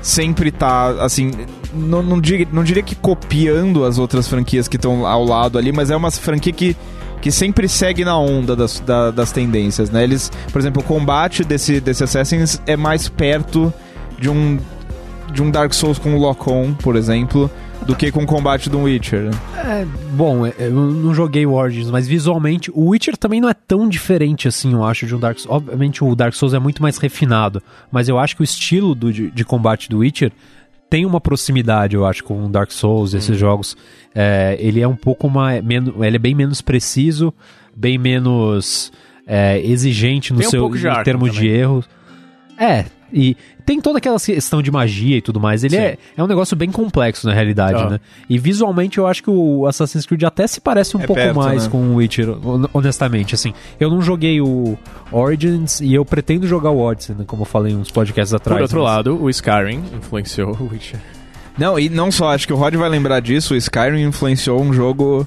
[0.00, 1.32] sempre tá, assim,
[1.74, 5.72] não, não, diria, não diria que copiando as outras franquias que estão ao lado ali,
[5.72, 6.76] mas é uma franquia que,
[7.20, 10.04] que sempre segue na onda das, da- das tendências, né?
[10.04, 13.74] Eles, por exemplo, o combate desse, desse Assassin's é mais perto
[14.16, 14.58] de um
[15.32, 17.50] de um Dark Souls com o Lock-On, por exemplo,
[17.86, 19.22] do que com o combate do Witcher.
[19.22, 19.30] né?
[19.56, 23.54] É, bom, é, eu não joguei o Origins, mas visualmente o Witcher também não é
[23.54, 25.56] tão diferente assim, eu acho, de um Dark Souls.
[25.62, 29.12] Obviamente o Dark Souls é muito mais refinado, mas eu acho que o estilo do,
[29.12, 30.32] de, de combate do Witcher
[30.90, 33.76] tem uma proximidade, eu acho, com o Dark Souls, esses jogos.
[34.14, 35.62] É, ele é um pouco mais.
[35.64, 37.34] Menos, ele é bem menos preciso,
[37.74, 38.92] bem menos
[39.26, 41.52] é, exigente no Tem um seu de em termos de também.
[41.52, 41.88] erros.
[42.58, 45.62] É, e tem toda aquela questão de magia e tudo mais.
[45.64, 45.82] Ele Sim.
[45.82, 47.90] é, é um negócio bem complexo, na realidade, Ah.
[47.90, 48.00] né?
[48.28, 51.36] E visualmente eu acho que o Assassin's Creed até se parece um É pouco perto,
[51.36, 51.70] mais né?
[51.70, 53.52] com o Witcher, hon- honestamente, assim.
[53.80, 54.76] Eu não joguei o
[55.12, 58.56] Origins e eu pretendo jogar o Odyssey, né, como eu falei uns podcasts atrás.
[58.58, 61.00] Por outro mas- lado, o Skyrim influenciou o Witcher.
[61.58, 64.72] Não, e não só, acho que o Rod vai lembrar disso, o Skyrim influenciou um
[64.74, 65.26] jogo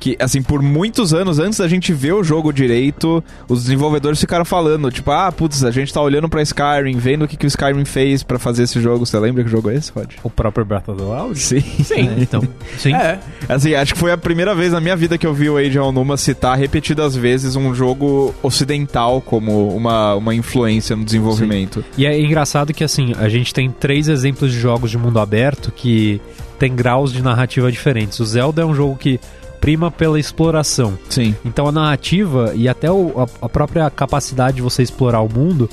[0.00, 4.46] que, assim, por muitos anos, antes da gente ver o jogo direito, os desenvolvedores ficaram
[4.46, 7.48] falando, tipo, ah, putz, a gente tá olhando pra Skyrim, vendo o que, que o
[7.48, 9.04] Skyrim fez pra fazer esse jogo.
[9.04, 10.10] Você lembra que jogo é esse, Rod?
[10.24, 11.38] O próprio Breath of the Wild?
[11.38, 11.60] Sim.
[11.60, 12.08] Sim.
[12.08, 12.42] É, então,
[12.78, 12.94] sim.
[12.94, 13.20] É.
[13.46, 15.78] Assim, acho que foi a primeira vez na minha vida que eu vi o Age
[15.78, 21.84] Numa citar repetidas vezes um jogo ocidental como uma, uma influência no desenvolvimento.
[21.98, 25.70] E é engraçado que, assim, a gente tem três exemplos de jogos de mundo aberto
[25.70, 26.20] que
[26.58, 28.20] tem graus de narrativa diferentes.
[28.20, 29.18] O Zelda é um jogo que
[29.60, 30.98] prima pela exploração.
[31.08, 31.34] Sim.
[31.44, 35.68] Então a narrativa e até o- a, a própria capacidade de você explorar o mundo,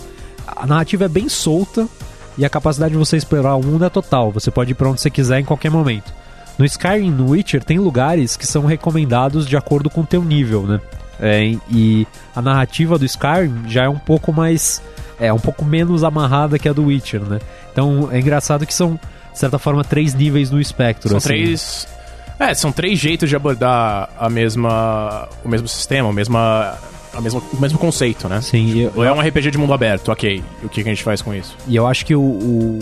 [0.46, 1.88] a narrativa é bem solta
[2.38, 4.32] e a capacidade de você explorar o mundo é total.
[4.32, 6.14] Você pode ir pra onde você quiser em qualquer momento.
[6.58, 10.64] No Skyrim, no Witcher, tem lugares que são recomendados de acordo com o teu nível,
[10.64, 10.82] né?
[11.20, 14.82] É, e a narrativa do Skyrim já é um pouco mais.
[15.20, 17.40] É um pouco menos amarrada que a do Witcher, né?
[17.72, 19.00] Então é engraçado que são,
[19.34, 21.10] de certa forma, três níveis no espectro.
[21.10, 21.28] São assim.
[21.30, 21.88] três.
[22.40, 25.28] É, são três jeitos de abordar a mesma.
[25.44, 26.76] o mesmo sistema, o mesma.
[27.14, 28.40] A mesma, o mesmo conceito, né?
[28.42, 30.44] Sim, e eu, Ou é um RPG de mundo aberto, ok.
[30.64, 31.58] O que, que a gente faz com isso?
[31.68, 32.80] E eu acho que o, o-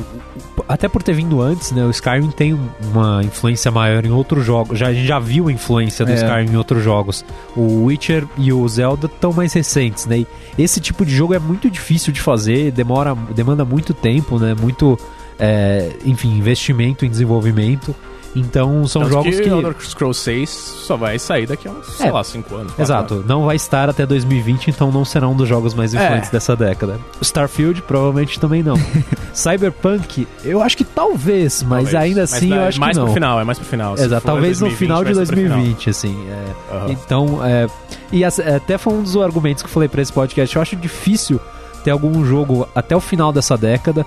[0.58, 1.86] o- Até por ter vindo antes, né?
[1.86, 2.60] O Skyrim tem
[2.92, 4.78] uma influência maior em outros jogos.
[4.78, 6.16] Já, a gente já viu a influência do É.
[6.16, 7.24] Skyrim em outros jogos.
[7.56, 10.18] O Witcher e o Zelda estão mais recentes, né?
[10.18, 14.54] E esse tipo de jogo é muito difícil de fazer, demora, demanda muito tempo, né?
[14.60, 15.00] Muito.
[15.40, 17.96] é, enfim, investimento em desenvolvimento.
[18.36, 19.50] Então são Tanto jogos que, que.
[19.50, 22.12] Elder Scrolls 6 só vai sair daqui a uns, sei É.
[22.12, 22.74] lá, 5 anos.
[22.78, 26.04] Exato, não vai estar até 2020, então não será um dos jogos mais É.
[26.04, 27.00] influentes dessa década.
[27.22, 28.76] Starfield, provavelmente também não.
[29.34, 31.96] Cyberpunk, eu acho que talvez, mas Talvez.
[31.96, 33.06] ainda Mas assim dá- eu acho mais que não.
[33.06, 33.94] pro final, é mais pro final.
[33.98, 35.58] Exato, talvez no 2020, final de vai ser pro final.
[35.58, 36.28] 2020, assim.
[36.30, 36.76] é.
[36.76, 36.86] Aham.
[36.92, 37.68] Então, é,
[38.12, 40.56] e até foi um dos argumentos que eu falei pra esse podcast.
[40.56, 41.40] Eu acho difícil
[41.84, 44.06] ter algum jogo até o final dessa década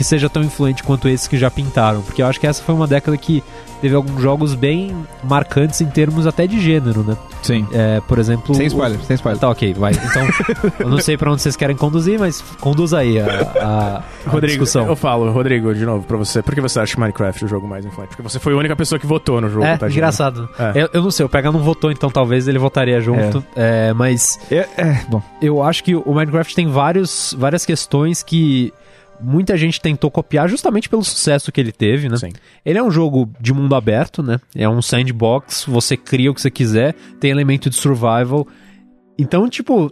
[0.00, 2.74] que seja tão influente quanto esses que já pintaram, porque eu acho que essa foi
[2.74, 3.44] uma década que
[3.82, 7.14] teve alguns jogos bem marcantes em termos até de gênero, né?
[7.42, 7.66] Sim.
[7.70, 9.38] É, por exemplo, Sem o- spoiler, sem spoiler.
[9.38, 9.92] Tá, ok, vai.
[9.92, 10.26] Então,
[10.80, 13.26] eu não sei pra onde vocês querem conduzir, mas conduz aí a,
[13.60, 14.86] a- a Rodrigo, discussão.
[14.86, 16.40] eu falo, Rodrigo, de novo, pra você.
[16.42, 18.08] Por que você acha Minecraft o jogo mais influente?
[18.08, 20.48] Porque você foi a única pessoa que votou no jogo, É, tá, engraçado.
[20.58, 20.82] É.
[20.82, 23.44] Eu, eu não sei, o Pega não votou, então talvez ele votaria junto.
[23.54, 25.22] É, mas É, é, bom.
[25.42, 28.72] eu acho que o Minecraft tem vários, várias questões que
[29.22, 32.16] muita gente tentou copiar justamente pelo sucesso que ele teve, né?
[32.16, 32.30] Sim.
[32.64, 34.38] Ele é um jogo de mundo aberto, né?
[34.54, 38.46] É um sandbox, você cria o que você quiser, tem elemento de survival.
[39.18, 39.90] Então, tipo,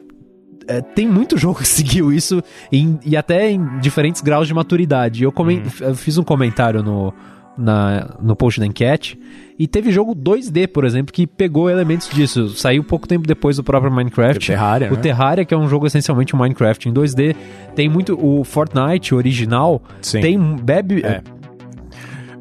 [0.67, 5.23] é, tem muito jogo que seguiu isso em- e até em diferentes graus de maturidade.
[5.25, 7.13] Eu, comen- eu fiz um comentário no,
[7.57, 9.19] na, no post da enquete
[9.59, 12.51] e teve jogo 2D, por exemplo, que pegou elementos disso.
[12.51, 14.45] Saiu pouco tempo depois do próprio Minecraft.
[14.45, 15.01] O Terraria, O né?
[15.01, 17.35] Terraria, que é um jogo essencialmente um Minecraft em 2D.
[17.75, 18.19] Tem muito.
[18.19, 20.21] O Fortnite original Sim.
[20.21, 20.57] tem.
[20.57, 21.03] Bebe.
[21.05, 21.23] É.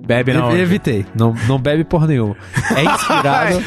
[0.08, 0.58] Bebe na Eu-.
[0.58, 2.36] Evitei, não, não bebe por nenhuma.
[2.76, 3.62] É inspirado.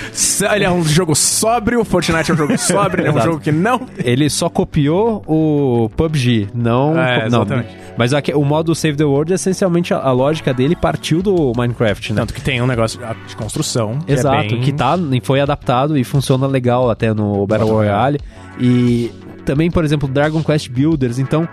[0.55, 3.53] Ele é um jogo sóbrio, Fortnite é um jogo sóbrio, ele é um jogo que
[3.53, 3.83] não.
[3.99, 6.99] Ele só copiou o PUBG, não.
[6.99, 7.47] É, não
[7.97, 12.15] mas aqui, o modo Save the World, essencialmente, a, a lógica dele partiu do Minecraft,
[12.15, 12.21] né?
[12.23, 13.99] Tanto que tem um negócio de construção.
[13.99, 14.61] Que Exato, é bem...
[14.63, 18.19] que tá, foi adaptado e funciona legal até no Battle Royale.
[18.59, 19.11] E
[19.45, 21.19] também, por exemplo, Dragon Quest Builders.
[21.19, 21.47] Então,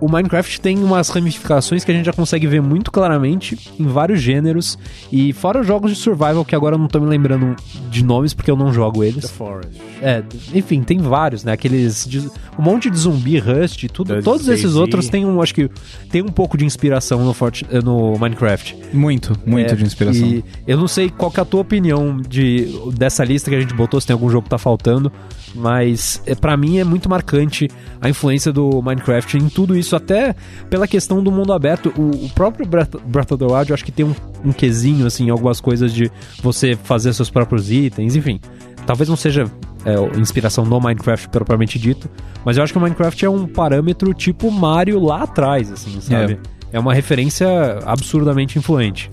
[0.00, 4.20] o Minecraft tem umas ramificações que a gente já consegue ver muito claramente em vários
[4.20, 4.78] gêneros.
[5.12, 7.54] E fora os jogos de survival, que agora eu não tô me lembrando
[7.90, 9.30] de nomes porque eu não jogo The eles.
[9.30, 9.80] Forest.
[10.02, 10.22] É,
[10.54, 11.52] enfim, tem vários, né?
[11.52, 12.06] Aqueles.
[12.08, 14.14] de- um monte de zumbi, Rust, tudo.
[14.14, 15.40] The todos esses outros têm um.
[15.40, 15.70] Acho que
[16.10, 18.76] tem um pouco de inspiração no, Fort, no Minecraft.
[18.92, 20.26] Muito, muito É, de inspiração.
[20.26, 23.74] E eu não sei qual é a tua opinião de, dessa lista que a gente
[23.74, 25.10] botou, se tem algum jogo que tá faltando,
[25.54, 27.68] mas é, para mim é muito marcante
[28.00, 30.34] a influência do Minecraft em tudo isso, até
[30.68, 31.92] pela questão do mundo aberto.
[31.96, 35.30] O, o próprio Breath, of the Wild, eu acho que tem um, um quesinho, assim,
[35.30, 36.10] algumas coisas de
[36.42, 38.40] você fazer seus próprios itens, enfim.
[38.86, 39.44] Talvez não seja
[39.84, 42.08] é, inspiração no Minecraft propriamente dito,
[42.44, 46.38] mas eu acho que o Minecraft é um parâmetro tipo Mario lá atrás, assim, sabe?
[46.72, 47.48] É uma referência
[47.84, 49.10] absurdamente influente.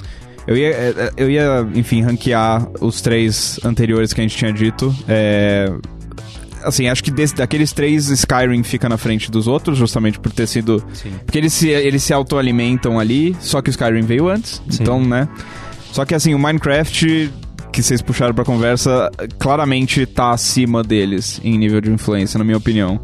[0.48, 4.54] Eu ia, é, é, eu ia, enfim, ranquear os três anteriores que a gente tinha
[4.54, 4.96] dito.
[5.08, 5.70] É,
[6.68, 10.48] Assim, acho que desse- daqueles três, Skyrim fica na frente dos outros, justamente por ter
[10.48, 10.84] sido.
[10.94, 11.12] Sim.
[11.26, 14.62] Porque eles se, eles se autoalimentam ali, só que o Skyrim veio antes.
[14.70, 14.84] Sim.
[14.84, 15.28] Então, né?
[15.92, 17.32] Só que assim, o Minecraft,
[17.72, 22.58] que vocês puxaram pra conversa, claramente tá acima deles em nível de influência, na minha
[22.58, 23.00] opinião.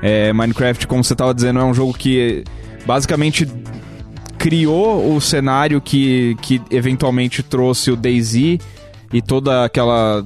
[0.00, 2.44] É, Minecraft, como você tava dizendo, é um jogo que
[2.86, 3.46] basicamente
[4.38, 8.34] criou o cenário que, que eventualmente trouxe o DayZ
[9.12, 10.24] e toda aquela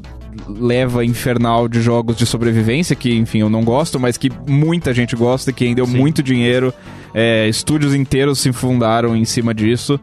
[0.49, 5.15] leva infernal de jogos de sobrevivência, que, enfim, eu não gosto, mas que muita gente
[5.15, 5.97] gosta, que rendeu Sim.
[5.97, 6.73] muito dinheiro.
[7.15, 10.01] É, estúdios inteiros se fundaram em cima disso.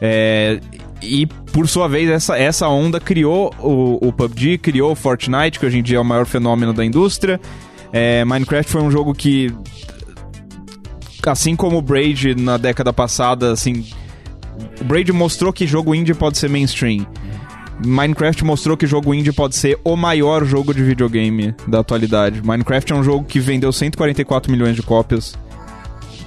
[0.00, 0.60] É,
[1.02, 5.66] e, por sua vez, essa, essa onda criou o, o PUBG, criou o Fortnite, que
[5.66, 7.40] hoje em dia é o maior fenômeno da indústria.
[7.92, 9.52] É, Minecraft foi um jogo que,
[11.26, 13.84] assim como o Braid na década passada, assim,
[14.80, 17.06] o Braid mostrou que jogo indie pode ser mainstream.
[17.84, 22.42] Minecraft mostrou que jogo indie pode ser o maior jogo de videogame da atualidade.
[22.44, 25.34] Minecraft é um jogo que vendeu 144 milhões de cópias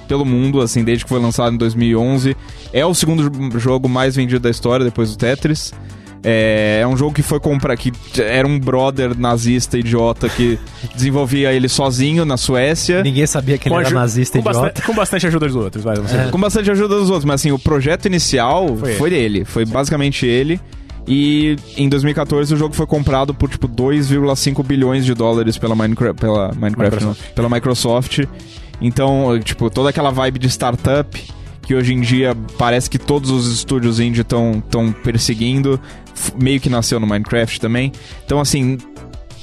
[0.06, 2.36] pelo mundo, assim, desde que foi lançado em 2011.
[2.72, 5.72] É o segundo jogo mais vendido da história, depois do Tetris.
[6.28, 7.76] É, é um jogo que foi comprar.
[7.76, 10.58] que era um brother nazista idiota que
[10.94, 13.02] desenvolvia ele sozinho na Suécia.
[13.02, 14.60] Ninguém sabia que ele Com era nazista com idiota.
[14.66, 15.96] bastante, com bastante ajuda dos outros, vai.
[15.96, 16.28] É.
[16.30, 19.16] Com bastante ajuda dos outros, mas assim, o projeto inicial Foi foi, ele.
[19.18, 19.44] dele.
[19.44, 20.60] Foi basicamente ele.
[21.06, 26.20] E em 2014 o jogo foi comprado por tipo 2,5 bilhões de dólares pela Minecraft,
[26.20, 27.34] pela Minecraft, não, Microsoft.
[27.34, 28.24] pela Microsoft.
[28.80, 31.22] Então, tipo, toda aquela vibe de startup
[31.62, 34.62] que hoje em dia parece que todos os estúdios indie estão
[35.02, 35.80] perseguindo,
[36.40, 37.90] meio que nasceu no Minecraft também.
[38.24, 38.78] Então, assim,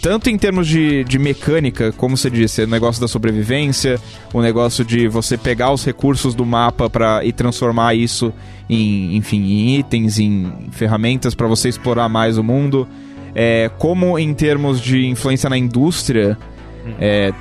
[0.04, 3.98] tanto em termos de, de mecânica, como você disse, o negócio da sobrevivência,
[4.34, 8.34] o negócio de você pegar os recursos do mapa pra, e transformar isso
[8.70, 12.86] em, enfim, em itens, em ferramentas para você explorar mais o mundo.
[13.34, 16.38] É, como em termos de influência na indústria,
[17.00, 17.32] é,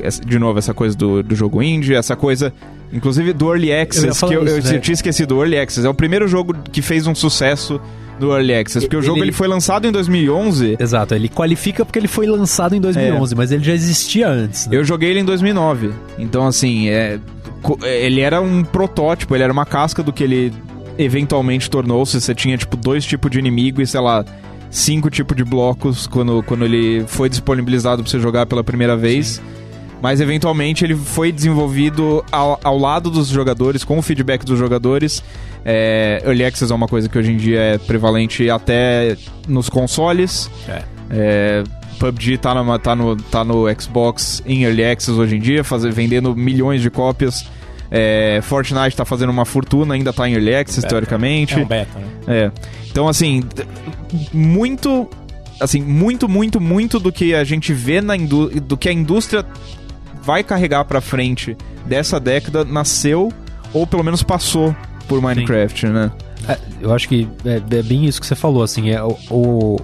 [0.00, 2.52] essa- de novo, essa coisa do, do jogo indie, essa coisa,
[2.92, 4.78] inclusive do Early Eu Access, falar que eu, eu isso, né?
[4.78, 5.84] tinha esquecido, o Early Access.
[5.84, 7.80] É o primeiro jogo que fez um sucesso
[8.18, 11.84] do Early Access, porque o jogo Ele- ele foi lançado em 2011 Exato, ele qualifica
[11.84, 14.66] porque ele foi lançado em 2011, mas ele já existia antes.
[14.66, 14.76] né?
[14.76, 15.90] Eu joguei ele em 2009.
[16.18, 17.18] Então, assim, é,
[17.62, 20.52] co- ele era um protótipo, ele era uma casca do que ele
[20.98, 22.20] eventualmente tornou-se.
[22.20, 24.24] Você tinha, tipo, dois tipos de inimigo e, sei lá,
[24.70, 29.40] cinco tipos de blocos quando, quando ele foi disponibilizado pra você jogar pela primeira vez.
[30.00, 35.22] Mas, eventualmente, ele foi desenvolvido ao, ao lado dos jogadores, com o feedback dos jogadores.
[35.64, 39.16] É, Early Access é uma coisa que hoje em dia é prevalente até
[39.46, 40.50] nos consoles.
[40.68, 40.82] É.
[41.10, 41.64] É,
[41.98, 46.34] PUBG tá, tá no, tá no Xbox em Early Access hoje em dia, fazer, vendendo
[46.34, 47.44] milhões de cópias.
[47.90, 50.88] É, Fortnite tá fazendo uma fortuna, ainda tá em Early Access, Beta.
[50.88, 51.54] teoricamente.
[51.54, 52.06] É um beta, né?
[52.26, 52.50] É.
[52.90, 53.42] Então, assim,
[54.32, 55.08] muito.
[55.60, 59.44] Assim, muito, muito, muito do que a gente vê na indú do que a indústria
[60.22, 63.32] vai carregar pra frente dessa década nasceu,
[63.72, 64.76] ou pelo menos passou
[65.08, 66.10] por Minecraft, né?
[66.48, 69.76] É, eu acho que é, é bem isso que você falou, assim, é o, o-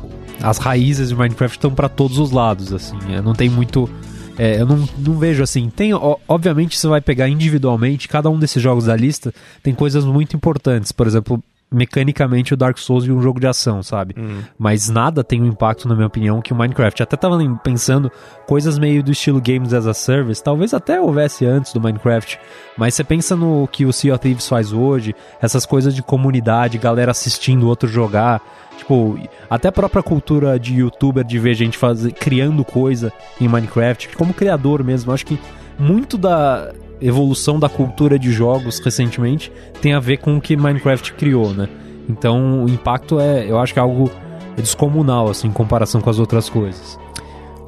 [0.43, 3.89] as raízes de Minecraft estão pra todos os lados, assim, é, não tem muito
[4.37, 8.37] é, eu não, não vejo assim, tem, ó, obviamente você vai pegar individualmente, cada um
[8.39, 9.33] desses jogos da lista
[9.63, 11.43] tem coisas muito importantes, por exemplo,
[11.75, 14.15] mecanicamente o Dark Souls e um jogo de ação, sabe?
[14.59, 17.03] Mas nada tem um impacto, na minha opinião, que o Minecraft.
[17.03, 18.11] Até tava pensando
[18.47, 22.39] coisas meio do estilo Games as a Service, talvez até houvesse antes do Minecraft,
[22.77, 26.79] mas você pensa no que o Sea of Thieves faz hoje, essas coisas de comunidade,
[26.79, 28.41] galera assistindo outro jogar,
[28.77, 34.17] tipo, até a própria cultura de youtuber de ver gente fazer, criando coisa em Minecraft,
[34.17, 35.39] como criador mesmo, acho que
[35.79, 39.50] muito da evolução da cultura de jogos recentemente
[39.83, 41.68] tem a ver com o que Minecraft criou, né?
[42.09, 44.11] Então o impacto é, eu acho que é algo
[44.57, 46.98] descomunal, assim, em comparação com as outras coisas.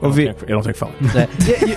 [0.00, 0.92] Eu, tenho, eu não tenho o que falar.
[1.14, 1.28] É.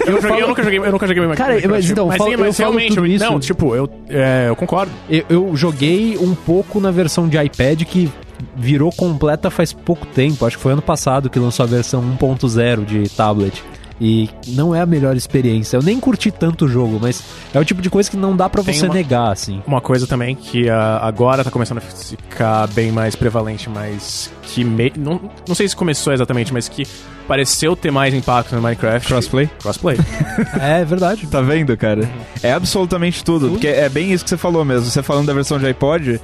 [0.10, 2.30] Eu, não joguei, eu nunca joguei, eu nunca joguei Cara, Minecraft, mas então, mas, fala-
[2.32, 4.92] sim, mas eu falo realmente, tudo eu- isso- não, tipo, eu, é, eu concordo.
[5.10, 8.12] Eu, eu joguei um pouco na versão de iPad que
[8.58, 10.46] virou completa faz pouco tempo.
[10.46, 13.64] Acho que foi ano passado que lançou a versão 1.0 de tablet.
[14.02, 15.76] E não é a melhor experiência.
[15.76, 17.22] Eu nem curti tanto o jogo, mas
[17.54, 19.62] é o tipo de coisa que não dá pra Tem você uma- negar, assim.
[19.68, 24.64] Uma coisa também que ah, agora tá começando a ficar bem mais prevalente, mas que
[24.64, 24.92] me...
[24.98, 26.88] não, não sei se começou exatamente, mas que
[27.28, 29.08] pareceu ter mais impacto no Minecraft.
[29.08, 29.50] Crossplay?
[29.62, 29.98] Crossplay.
[30.60, 31.28] É verdade.
[31.28, 32.10] Tá vendo, cara?
[32.42, 33.50] É absolutamente tudo.
[33.50, 34.86] Porque é bem isso que você falou mesmo.
[34.90, 36.20] Você falando da versão de iPod.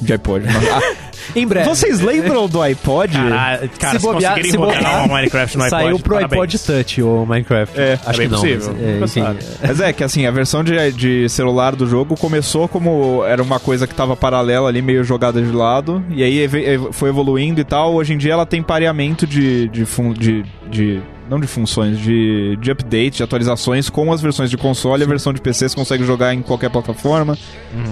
[0.00, 0.44] De iPod.
[0.48, 0.80] Ah,
[1.34, 1.68] Em breve.
[1.68, 3.12] Vocês lembram do iPod?
[3.12, 6.32] Caralho, cara, Se se, bobear- conseguirem se bobear, o Minecraft no iPod, Saiu pro parabéns.
[6.32, 7.80] iPod Touch o Minecraft.
[7.80, 8.40] É, Acho bem que não.
[8.40, 9.38] possível, mas, é, enfim.
[9.62, 13.58] Mas é que assim, a versão de, de celular do jogo começou como era uma
[13.60, 16.48] coisa que tava paralela ali, meio jogada de lado, e aí
[16.92, 17.94] foi evoluindo e tal.
[17.94, 19.68] Hoje em dia ela tem pareamento de.
[19.68, 24.50] de, fun- de, de- não de funções, de, de update, de atualizações com as versões
[24.50, 27.36] de console e a versão de PC você consegue jogar em qualquer plataforma.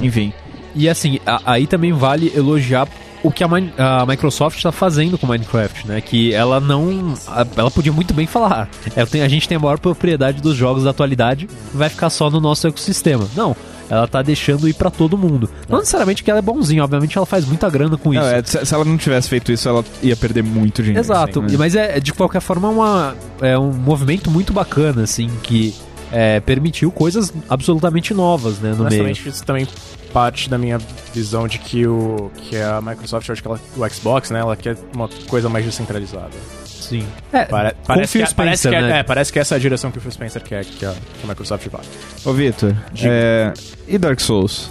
[0.03, 0.33] Enfim.
[0.75, 2.87] E assim, a- aí também vale elogiar
[3.23, 6.01] o que a, Min- a Microsoft está fazendo com Minecraft, né?
[6.01, 7.15] Que ela não.
[7.57, 8.69] Ela podia muito bem falar.
[8.97, 12.11] "Ah, eu tenho- a gente tem a maior propriedade dos jogos da atualidade, vai ficar
[12.11, 13.29] só no nosso ecossistema.
[13.37, 13.55] Não.
[13.91, 15.51] Ela tá deixando ir pra todo mundo.
[15.69, 18.23] Não necessariamente que ela é bonzinha, obviamente ela faz muita grana com isso.
[18.23, 20.99] Não, é, se, se ela não tivesse feito isso, ela ia perder muito dinheiro.
[21.01, 21.59] Exato, assim, né?
[21.59, 25.75] mas é de qualquer forma uma, é um movimento muito bacana, assim, que
[26.11, 29.11] é, permitiu coisas absolutamente novas, né, no meio.
[29.11, 29.67] Isso também
[30.13, 30.79] parte da minha
[31.13, 34.57] visão de que, o, que a Microsoft, eu acho que ela, o Xbox, né, ela
[34.57, 36.31] quer uma coisa mais descentralizada.
[36.67, 37.07] Sim.
[37.33, 38.99] É, Pare- parece, Phil que, parece, Spencer, que é, né?
[38.99, 41.25] é, parece que essa é a direção que o Phil Spencer quer que a, que
[41.25, 41.81] a Microsoft vá.
[42.25, 43.53] Ô, Vitor, é,
[43.89, 44.71] e Dark Souls?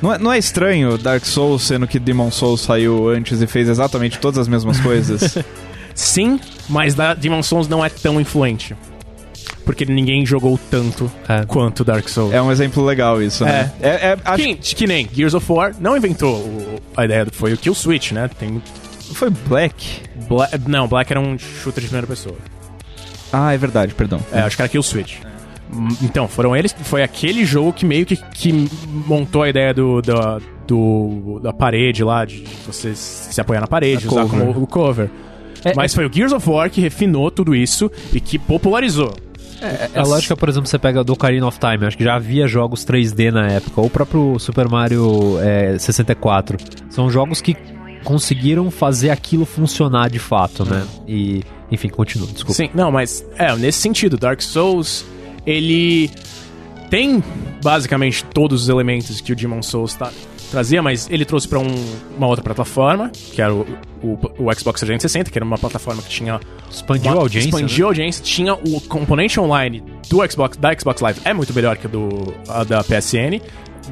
[0.00, 3.68] Não é, não é estranho Dark Souls, sendo que Demon Souls saiu antes e fez
[3.68, 5.36] exatamente todas as mesmas coisas?
[5.94, 8.76] Sim, mas da Demon Souls não é tão influente.
[9.68, 11.44] Porque ninguém jogou tanto É.
[11.44, 12.32] quanto Dark Souls.
[12.32, 13.70] é um exemplo legal isso, né?
[13.82, 17.34] É, é, acho Que, que nem Gears of War não inventou o- a ideia, do,
[17.34, 18.30] foi o Kill Switch, né?
[18.38, 18.62] Tem,
[19.12, 20.00] foi Black.
[20.26, 22.34] Bla- não, Black era um shooter de primeira pessoa.
[23.30, 24.20] Ah, é verdade, perdão.
[24.32, 25.16] É, acho que era Kill Switch.
[26.02, 26.74] Então, foram eles.
[26.84, 28.70] Foi aquele jogo que meio que, que
[29.06, 34.06] montou a ideia do, da, do- da parede lá, de você se apoiar na parede,
[34.06, 34.46] A usar cover.
[34.46, 35.10] como o cover.
[35.62, 39.12] É, Mas foi o Gears of War que refinou tudo isso e que popularizou.
[39.60, 42.46] É a lógica, por exemplo, você pega do Ocarina of Time, acho que já havia
[42.46, 46.56] jogos 3D na época, ou o próprio Super Mario é, 64.
[46.90, 47.56] São jogos que
[48.04, 50.86] conseguiram fazer aquilo funcionar de fato, né?
[51.06, 52.54] E, enfim, continua, desculpa.
[52.54, 55.04] Sim, não, mas é, nesse sentido, Dark Souls,
[55.44, 56.10] ele
[56.88, 57.22] tem
[57.62, 60.12] basicamente todos os elementos que o Demon Souls tá-
[60.48, 63.66] trazia, mas ele trouxe pra um- uma outra plataforma, que era o,
[64.02, 67.48] o, o Xbox 360, que era uma plataforma que tinha Expandiu uma- a audiência.
[67.48, 68.22] Expandiu a audiência.
[68.24, 72.34] Tinha o componente online do Xbox, da Xbox Live é muito melhor que o do,
[72.48, 73.40] a da PSN,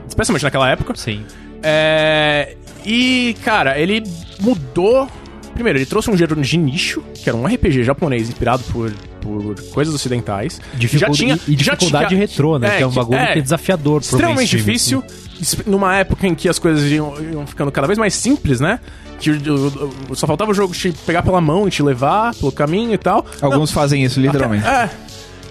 [0.08, 0.92] especialmente naquela época.
[0.92, 0.98] né?
[0.98, 1.24] Sim.
[1.62, 4.02] É, e, cara, ele
[4.40, 5.08] mudou.
[5.54, 8.92] Primeiro, ele trouxe um gênero de nicho, que era um RPG japonês inspirado por,
[9.22, 10.60] por coisas ocidentais.
[10.74, 12.76] Dificu- já tinha, e, e já dificuldade tinha- retrô, né?
[12.76, 15.25] que é um bagulho que é desafiador extremamente mainstream, difícil, assim.
[15.66, 18.80] Numa época em que as coisas iam, iam ficando cada vez mais simples, né?
[19.18, 22.34] Que o- o- o- só faltava o jogo te pegar pela mão e te levar
[22.34, 23.24] pelo caminho e tal.
[23.40, 24.66] Alguns fazem isso, literalmente.
[24.66, 24.90] É.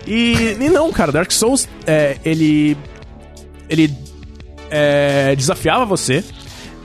[0.07, 2.77] E, e não, cara, Dark Souls, é, ele.
[3.67, 3.91] Ele
[4.69, 6.23] é, desafiava você.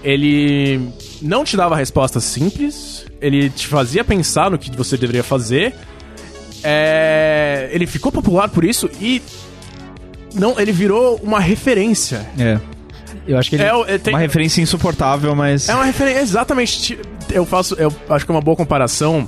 [0.02, 0.80] Ele
[1.20, 3.04] não te dava respostas simples.
[3.20, 5.74] Ele te fazia pensar no que você deveria fazer.
[6.62, 9.20] É, ele ficou popular por isso e.
[10.34, 12.26] Não, ele virou uma referência.
[12.38, 12.58] É.
[13.30, 13.62] Eu acho que ele.
[13.64, 15.68] É, o- é, tem- Uma referência insuportável, mas.
[15.68, 16.98] é uma referência, exatamente.
[17.30, 19.26] Eu faço, eu acho que é uma boa comparação.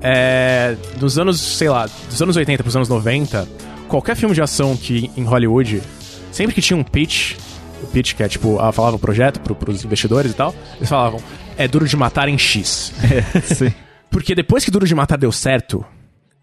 [0.00, 3.48] É, dos anos, sei lá, dos anos 80 pros anos 90,
[3.88, 5.82] qualquer filme de ação que em Hollywood,
[6.30, 7.34] sempre que tinha um pitch,
[7.82, 10.88] o pitch que é tipo, ah, falava o projeto pro, pros investidores e tal, eles
[10.88, 11.20] falavam,
[11.56, 12.92] é duro de matar em X.
[13.44, 13.72] Sim.
[14.10, 15.84] Porque depois que Duro de Matar deu certo,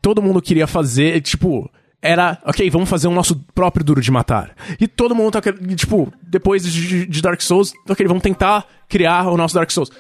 [0.02, 1.68] todo mundo queria fazer, tipo,
[2.06, 4.52] era, ok, vamos fazer o nosso próprio Duro de Matar.
[4.80, 9.28] E todo mundo tá, querendo, tipo, depois de, de Dark Souls, ok, vamos tentar criar
[9.28, 9.92] o nosso Dark Souls.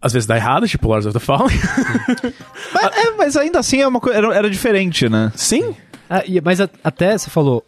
[0.00, 1.46] Às vezes dá errado, tipo Lords of the Fallen.
[2.74, 5.30] Mas, é, mas ainda assim é uma co- era, era diferente, né?
[5.36, 5.74] Sim.
[6.10, 7.64] Ah, e- mas a- até você falou.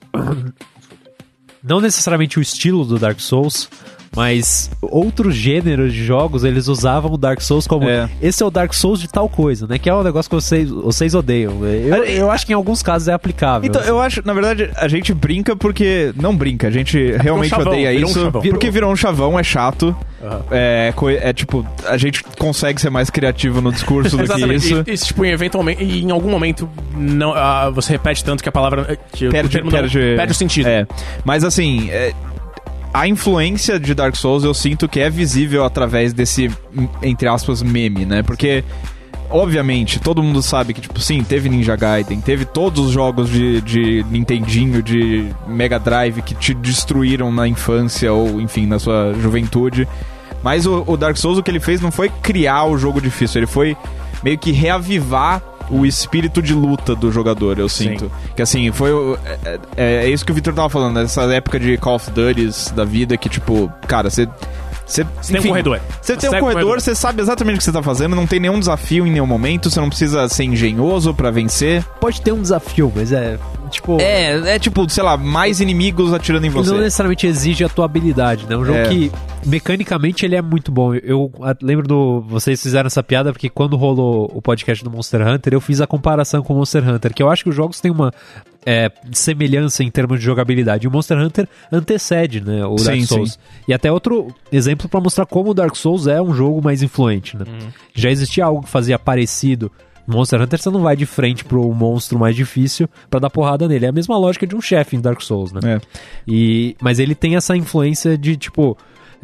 [1.62, 3.68] Não necessariamente o estilo do Dark Souls,
[4.16, 8.08] mas outros gêneros de jogos eles usavam o Dark Souls como É.
[8.22, 9.78] esse é o Dark Souls de tal coisa, né?
[9.78, 11.64] Que é um negócio que vocês, vocês odeiam.
[11.64, 13.68] Eu, eu acho que em alguns casos é aplicável.
[13.68, 16.12] Então, eu acho, na verdade, a gente brinca porque.
[16.16, 18.20] Não brinca, a gente realmente chavão, odeia virou um isso.
[18.22, 18.42] chavão.
[18.42, 19.96] porque virou um chavão, é chato.
[20.22, 20.42] Aham.
[20.50, 24.64] É, é tipo, a gente consegue ser mais criativo no discurso do que Exatamente.
[24.64, 24.84] isso.
[24.86, 28.52] E, e, tipo, eventualmente, e em algum momento, não, ah, você repete tanto que a
[28.52, 28.98] palavra.
[29.12, 30.66] Que o Perde, termo não- perde, perde o sentido.
[30.68, 30.86] É.
[31.24, 32.12] Mas assim, é,
[32.94, 36.48] a influência de Dark Souls eu sinto que é visível através desse,
[37.02, 38.22] entre aspas, meme, né?
[38.22, 38.62] Porque.
[39.30, 43.60] Obviamente, todo mundo sabe que, tipo, sim, teve Ninja Gaiden, teve todos os jogos de,
[43.62, 49.88] de Nintendinho, de Mega Drive que te destruíram na infância ou, enfim, na sua juventude.
[50.42, 53.40] Mas o, o Dark Souls, o que ele fez não foi criar o jogo difícil,
[53.40, 53.76] ele foi
[54.22, 57.90] meio que reavivar o espírito de luta do jogador, eu Sim.
[57.90, 58.10] sinto.
[58.36, 58.92] Que assim, foi.
[58.92, 62.10] o- É, é- é isso que o Victor tava falando, nessa época de Call of
[62.10, 64.28] Duties da vida, que tipo, cara, você.
[64.86, 65.80] Você tem um corredor.
[66.02, 66.80] Você tem um o corredor, corredor.
[66.82, 69.70] você sabe exatamente o que você tá fazendo, não tem nenhum desafio em nenhum momento,
[69.70, 71.82] você não precisa ser engenhoso pra vencer.
[71.98, 73.38] Pode ter um desafio, mas é.
[73.74, 74.00] Tipo.
[74.00, 76.70] É, é tipo, sei lá, mais inimigos atirando em Ele você.
[76.70, 78.56] não necessariamente exige a tua habilidade, né?
[78.56, 78.88] Um jogo É.
[78.88, 79.10] que,
[79.44, 80.94] mecanicamente, ele é muito bom.
[80.94, 81.30] Eu
[81.62, 82.20] lembro do...
[82.22, 85.86] Vocês fizeram essa piada porque quando rolou o podcast do Monster Hunter, eu fiz a
[85.86, 88.12] comparação com o Monster Hunter, que eu acho que os jogos têm uma
[88.66, 90.86] é, semelhança em termos de jogabilidade.
[90.86, 92.64] E o Monster Hunter antecede, né?
[92.64, 93.32] O Dark Sim, Souls.
[93.32, 93.38] sim.
[93.68, 97.36] E até outro exemplo pra mostrar como o Dark Souls é um jogo mais influente,
[97.36, 97.44] né?
[97.94, 99.70] Já existia algo que fazia parecido
[100.06, 103.86] Monster Hunter você não vai de frente pro monstro mais difícil pra dar porrada nele.
[103.86, 105.60] É a mesma lógica de um chefe em Dark Souls, né?
[105.64, 105.80] É.
[106.26, 108.76] E, mas ele tem essa influência de, tipo,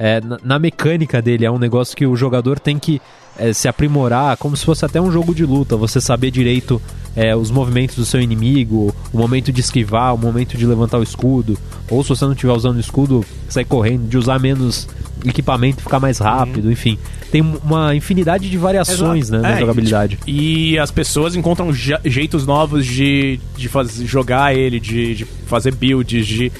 [0.03, 3.01] é, na, na mecânica dele, é um negócio que o jogador tem que
[3.39, 6.81] é, se aprimorar, como se fosse até um jogo de luta, você saber direito
[7.15, 11.03] é, os movimentos do seu inimigo, o momento de esquivar, o momento de levantar o
[11.03, 11.57] escudo,
[11.91, 14.89] ou se você não estiver usando o escudo, sair correndo, de usar menos
[15.25, 16.97] equipamento, ficar mais rápido, enfim.
[17.31, 20.19] Tem uma infinidade de variações né, na É, jogabilidade.
[20.27, 25.75] E as pessoas encontram je- jeitos novos de, de fazer, jogar ele, de, de fazer
[25.75, 26.51] builds, de,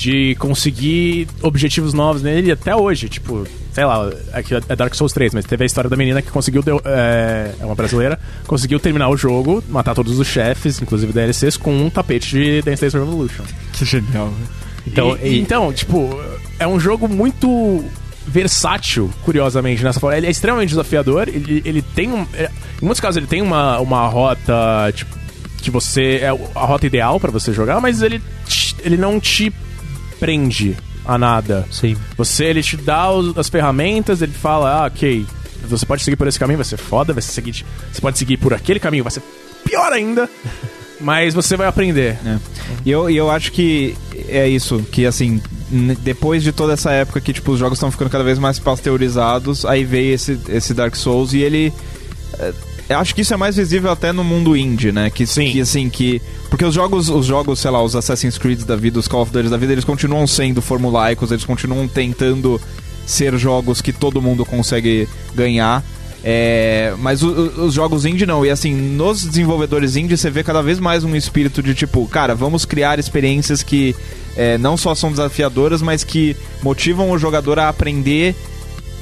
[0.00, 3.06] de conseguir objetivos novos nele até hoje.
[3.06, 6.30] Tipo, sei lá, aqui é Dark Souls 3, mas teve a história da menina que
[6.30, 6.62] conseguiu.
[6.62, 11.58] deu- é, é uma brasileira, conseguiu terminar o jogo, matar todos os chefes, inclusive DLCs,
[11.58, 13.44] com um tapete de Dance Dance Revolution.
[13.74, 14.32] Que genial.
[14.86, 16.18] Então, E- e- então, tipo,
[16.58, 17.84] é um jogo muito
[18.26, 20.16] versátil, curiosamente, nessa forma.
[20.16, 22.26] Ele é extremamente desafiador, ele, ele tem um.
[22.32, 25.14] é, em muitos casos ele tem uma, uma rota, tipo,
[25.58, 26.20] que você.
[26.22, 28.22] É a rota ideal pra você jogar, mas ele,
[28.82, 29.52] ele não te
[30.20, 31.66] prende a nada.
[31.72, 31.96] Sim.
[32.16, 35.26] Você, ele te dá os- as ferramentas, ele fala, ah, ok,
[35.68, 37.64] você pode seguir por esse caminho, vai ser foda, vai ser seguinte.
[37.92, 39.22] Você pode seguir por aquele caminho, vai ser
[39.64, 40.28] pior ainda.
[41.00, 42.18] Mas você vai aprender.
[42.26, 42.38] É.
[42.84, 43.96] E eu, eu acho que
[44.28, 45.40] é isso, que assim,
[46.00, 49.64] depois de toda essa época que tipo, os jogos estão ficando cada vez mais pasteurizados,
[49.64, 51.72] aí veio esse, esse Dark Souls e ele.
[52.90, 55.10] Eu acho que isso é mais visível até no mundo indie, né?
[55.10, 55.50] Que, Sim.
[55.50, 56.20] que assim, que.
[56.48, 59.32] Porque os jogos, os jogos, sei lá, os Assassin's Creed da vida, os Call of
[59.32, 62.60] Duty da vida, eles continuam sendo formulaicos, eles continuam tentando
[63.06, 65.82] ser jogos que todo mundo consegue ganhar.
[66.22, 67.30] É, mas o-
[67.64, 68.44] os jogos indie não.
[68.44, 72.34] E assim, nos desenvolvedores indie você vê cada vez mais um espírito de tipo, cara,
[72.34, 73.96] vamos criar experiências que
[74.36, 78.34] é, não só são desafiadoras, mas que motivam o jogador a aprender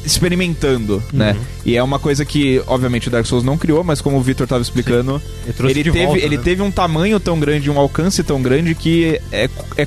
[0.05, 1.36] experimentando, né?
[1.64, 4.44] E é uma coisa que, obviamente, o Dark Souls não criou, mas como o Victor
[4.44, 6.42] estava explicando, Ele ele teve, volta, ele né?
[6.42, 9.86] teve um tamanho tão grande, um alcance tão grande que é, é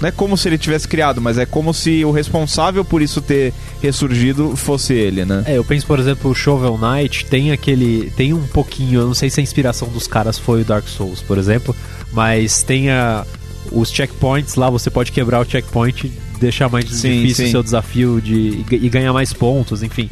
[0.00, 3.20] não é como se ele tivesse criado, mas é como se o responsável por isso
[3.20, 3.52] ter
[3.82, 5.42] ressurgido fosse ele, né?
[5.46, 8.12] É, eu penso, por exemplo, o Shovel Knight tem aquele.
[8.16, 11.22] Tem um pouquinho, eu não sei se a inspiração dos caras foi o Dark Souls,
[11.22, 11.74] por exemplo,
[12.12, 13.24] mas tem a,
[13.72, 18.20] os checkpoints lá, você pode quebrar o checkpoint deixar mais Sim, difícil o seu desafio
[18.20, 20.08] de, e, e ganhar mais pontos, enfim.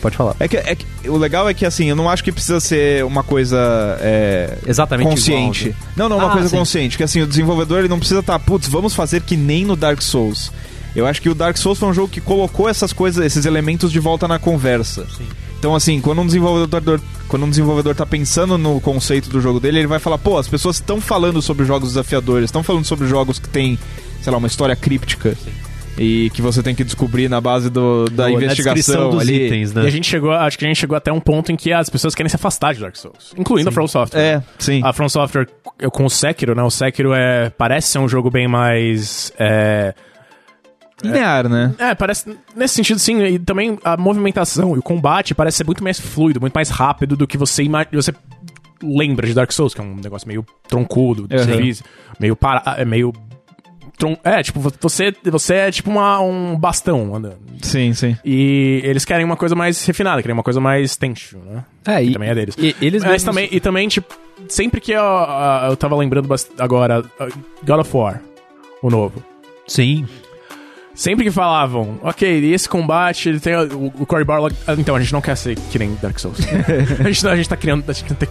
[0.00, 0.36] Pode falar.
[0.38, 3.04] É que, é que- o legal é que assim, eu não acho que precisa ser
[3.04, 3.56] uma coisa
[4.00, 5.68] é, Exatamente consciente.
[5.68, 5.92] igual, né?
[5.96, 6.56] Não, não, uma Ah, coisa sim.
[6.56, 6.96] consciente.
[6.96, 10.00] Que assim, o desenvolvedor ele não precisa estar, putz, vamos fazer que nem no Dark
[10.02, 10.52] Souls.
[10.94, 13.90] Eu acho que o Dark Souls foi um jogo que colocou essas coisas, esses elementos
[13.90, 15.06] de volta na conversa.
[15.16, 15.26] Sim.
[15.58, 19.78] Então, assim, quando um desenvolvedor, quando um desenvolvedor tá pensando no conceito do jogo dele,
[19.80, 23.38] ele vai falar, pô, as pessoas estão falando sobre jogos desafiadores, estão falando sobre jogos
[23.38, 23.78] que tem,
[24.20, 25.36] sei lá, uma história críptica.
[25.98, 29.46] E que você tem que descobrir na base do, da investigação dos ali.
[29.46, 29.90] itens, E a né?
[29.90, 32.28] gente chegou, acho que a gente chegou até um ponto em que as pessoas querem
[32.28, 34.20] se afastar de Dark Souls, incluindo a From Software.
[34.20, 34.82] É, sim.
[34.84, 35.46] A From Software
[35.78, 36.62] eu- com o Sekiro, né?
[36.62, 39.32] O Sekiro é, parece ser um jogo bem mais.
[39.38, 39.94] É,
[41.02, 41.74] Linear, né?
[41.78, 42.36] é, parece.
[42.54, 43.22] Nesse sentido, sim.
[43.22, 47.16] E também a movimentação e o combate parece ser muito mais fluido, muito mais rápido
[47.16, 47.90] do que você imagina.
[48.02, 48.12] Você
[48.82, 51.46] lembra de Dark Souls, que é um negócio meio troncudo, Uhum.
[51.46, 51.84] difícil,
[52.20, 53.12] meio para, é meio.
[53.96, 57.38] Tron- É, tipo, você, você é tipo uma, um bastão andando.
[57.62, 58.16] Sim, sim.
[58.24, 61.64] E eles querem uma coisa mais refinada, querem uma coisa mais tension, né?
[61.86, 62.54] É, e, também é deles.
[62.58, 64.14] e- eles Mas mesmos- também, e também, tipo,
[64.48, 65.02] sempre que eu,
[65.68, 66.28] eu tava lembrando
[66.58, 67.04] agora,
[67.64, 68.20] God of War,
[68.82, 69.22] o novo.
[69.66, 70.06] Sim.
[70.96, 74.54] Sempre que falavam, ok, e esse combate, ele tem o, o Cory Barlog.
[74.66, 76.38] ah, Então, a gente não quer ser que nem Dark Souls.
[76.98, 78.26] a, gente, a gente tá criando, a gente tá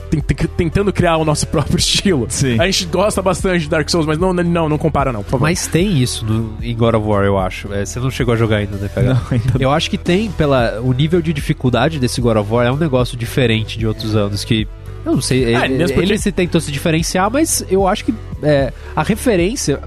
[0.57, 2.25] tentando criar o nosso próprio estilo.
[2.27, 2.59] Sim.
[2.59, 5.43] A gente gosta bastante de Dark Souls, mas não, não, não compara, não, por favor.
[5.43, 7.71] Mas tem isso no, em God of War, eu acho.
[7.71, 9.13] É, você não chegou a jogar ainda, né, PH?
[9.13, 9.61] Não, ainda não.
[9.61, 12.77] Eu acho que tem, pela o nível de dificuldade desse God of War é um
[12.77, 14.67] negócio diferente de outros anos, que...
[15.05, 18.13] Eu não sei, É, ele, porque- ele se tentou se diferenciar, mas eu acho que
[18.41, 19.79] é, a referência...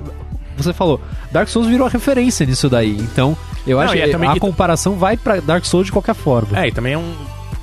[0.62, 1.00] Você falou,
[1.32, 3.36] Dark Souls virou a referência nisso daí, então
[3.66, 6.14] eu Não, acho e é que a que- comparação vai pra Dark Souls de qualquer
[6.14, 6.58] forma.
[6.58, 7.14] É, e também é um.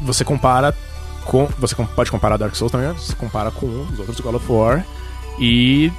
[0.02, 0.74] Você compara
[1.26, 1.48] com.
[1.60, 4.86] Você pode comparar Dark Souls também, você compara com os outros God of War.
[5.40, 5.92] E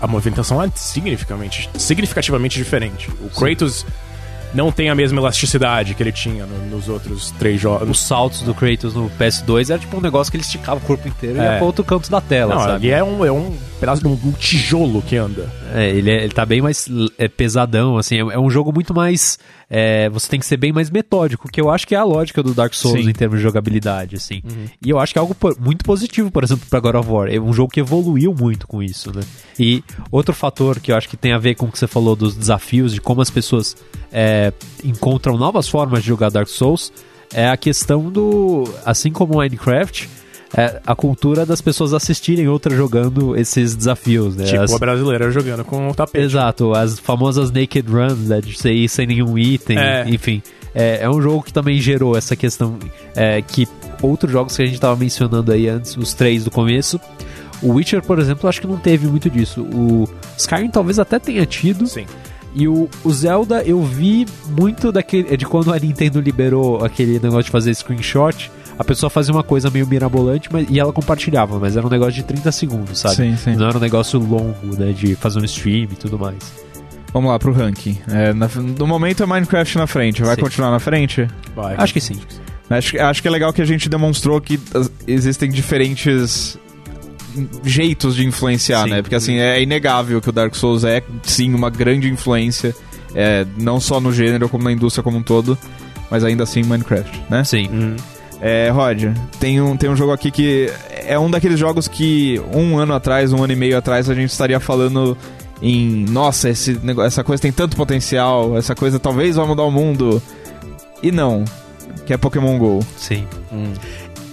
[0.00, 3.10] a movimentação é significativamente, significativamente diferente.
[3.20, 3.84] O Kratos
[4.54, 7.88] não tem a mesma elasticidade que ele tinha no- nos outros três jogos.
[7.90, 11.08] Os saltos do Kratos no PS2 era tipo um negócio que ele esticava o corpo
[11.08, 11.44] inteiro e É.
[11.44, 12.74] ia pra outro canto da tela, Não, sabe?
[12.74, 15.50] ali é um, é um pedaço de um, um tijolo que anda.
[15.74, 18.94] É, ele, é- ele tá bem mais é, pesadão, assim, é, é um jogo muito
[18.94, 19.38] mais.
[19.68, 22.42] é, você tem que ser bem mais metódico, que eu acho que é a lógica
[22.42, 23.10] do Dark Souls Sim.
[23.10, 24.40] em termos de jogabilidade, assim.
[24.84, 27.28] E eu acho que é algo muito positivo, por exemplo, pra God of War.
[27.32, 29.22] É um jogo que evoluiu muito com isso, né?
[29.58, 32.14] E outro fator que eu acho que tem a ver com o que você falou
[32.16, 33.76] dos desafios, de como as pessoas
[34.12, 34.52] é,
[34.84, 36.92] encontram novas formas de jogar Dark Souls,
[37.32, 38.64] é a questão do.
[38.84, 40.08] Assim como o Minecraft.
[40.56, 44.44] É a cultura das pessoas assistirem outras jogando esses desafios, né?
[44.44, 46.24] Tipo As- a brasileira jogando com o tapete.
[46.24, 50.04] Exato, as famosas Naked Runs, né, de você ir sem nenhum item, É.
[50.08, 50.40] enfim.
[50.74, 52.78] É, é um jogo que também gerou essa questão
[53.16, 53.66] é, que
[54.02, 57.00] outros jogos que a gente tava mencionando aí antes, os três do começo,
[57.62, 59.62] O Witcher, por exemplo, eu acho que não teve muito disso.
[59.62, 61.86] O Skyrim talvez até tenha tido.
[61.86, 62.04] Sim.
[62.54, 64.26] E o, o Zelda eu vi
[64.58, 65.34] muito daquele.
[65.36, 68.50] de quando a Nintendo liberou aquele negócio de fazer screenshot.
[68.78, 72.14] A pessoa fazia uma coisa meio mirabolante mas, e ela compartilhava, mas era um negócio
[72.14, 73.14] de 30 segundos, sabe?
[73.16, 73.54] Sim, sim.
[73.56, 74.92] Não era um negócio longo, né?
[74.92, 76.36] De fazer um stream e tudo mais.
[77.12, 77.96] Vamos lá pro ranking.
[78.08, 78.48] É, na-
[78.78, 80.22] no momento é Minecraft na frente.
[80.22, 80.40] Vai Sim.
[80.42, 81.28] continuar na frente?
[81.54, 81.76] Vai.
[81.78, 82.18] Acho que sim.
[82.68, 84.58] Acho, acho que é legal que a gente demonstrou que
[85.06, 86.58] existem diferentes
[87.64, 88.90] jeitos de influenciar, Sim.
[88.90, 89.02] né?
[89.02, 92.74] Porque assim, é inegável que o Dark Souls é, sim, uma grande influência,
[93.14, 95.56] é, não só no gênero, como na indústria como um todo,
[96.10, 97.44] mas ainda assim Minecraft, né?
[97.44, 97.68] Sim.
[97.72, 97.96] Hum.
[98.46, 99.04] É, Rod,
[99.40, 103.32] tem um, tem um jogo aqui que é um daqueles jogos que um ano atrás,
[103.32, 105.16] um ano e meio atrás, a gente estaria falando
[105.62, 110.20] em nossa, esse, essa coisa tem tanto potencial, essa coisa talvez vai mudar o mundo.
[111.02, 111.42] E não,
[112.04, 112.80] que é Pokémon GO.
[112.98, 113.26] Sim.
[113.50, 113.72] Hum.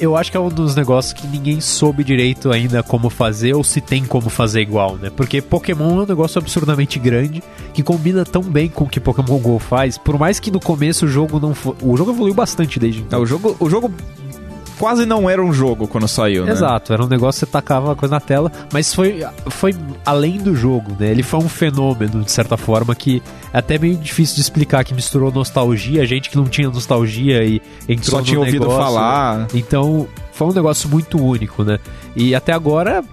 [0.02, 3.64] Eu acho que é um dos negócios que ninguém soube direito ainda como fazer ou
[3.64, 5.12] se tem como fazer igual, né?
[5.16, 9.38] Porque Pokémon é um negócio absurdamente grande que combina tão bem com o que Pokémon
[9.38, 10.00] GO faz.
[10.00, 11.54] Por mais que no começo o jogo não.
[11.84, 13.22] O jogo evoluiu bastante desde É, então.
[13.22, 13.94] o, jogo, o jogo
[14.82, 16.54] quase não era um jogo quando saiu, né?
[16.54, 20.40] Exato, era um negócio que você tacava a coisa na tela, mas foi, foi além
[20.40, 21.12] do jogo, né?
[21.12, 23.22] Ele foi um fenômeno, de certa forma, que
[23.54, 27.62] é até meio difícil de explicar, que misturou nostalgia, gente que não tinha nostalgia e
[27.88, 28.84] entrou Só no tinha ouvido negócio.
[28.84, 29.48] falar.
[29.54, 31.78] Então, foi um negócio muito único, né?
[32.16, 33.04] E até agora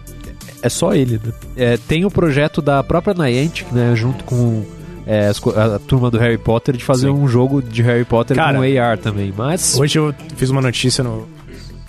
[0.63, 1.33] é só ele, né?
[1.55, 3.95] É, tem o projeto da própria Niantic, né?
[3.95, 4.65] Junto com
[5.07, 7.13] é, a, turma do Harry Potter, de fazer Sim.
[7.13, 9.35] um jogo de Harry Potter Cara, com AR também.
[9.37, 11.29] Mas Hoje eu fiz uma notícia no.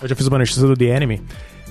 [0.02, 1.22] Eu fiz uma notícia do The Enemy.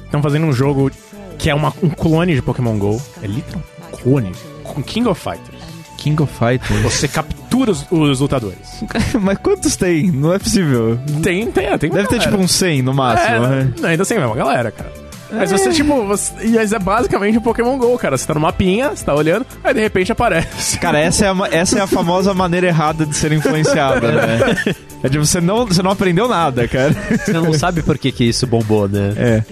[0.05, 0.91] Estão fazendo um jogo
[1.39, 3.01] que é uma, um clone de Pokémon GO.
[3.22, 3.62] É literal
[3.93, 4.33] um clone.
[4.64, 5.62] Com King of Fighters.
[5.97, 6.83] King of Fighters.
[6.83, 8.85] Você captura os, os lutadores.
[9.20, 10.11] Mas quantos tem?
[10.11, 10.99] Não é possível.
[11.22, 11.91] Tem, tem, tem.
[11.91, 13.37] Deve ter tipo uns 100 no máximo.
[13.37, 13.72] É, né?
[13.81, 14.93] não, ainda assim, é uma galera, cara.
[15.31, 18.16] Mas você, tipo, você, e mas é basicamente um Pokémon GO, cara.
[18.16, 20.79] Você tá no mapinha, você tá olhando, aí de repente aparece.
[20.79, 24.74] Cara, essa é, a, essa é a famosa maneira errada de ser influenciada, né?
[25.03, 26.92] É tipo, você não, você não aprendeu nada, cara.
[26.92, 29.14] você não sabe por que, que isso bombou, né?
[29.16, 29.42] É.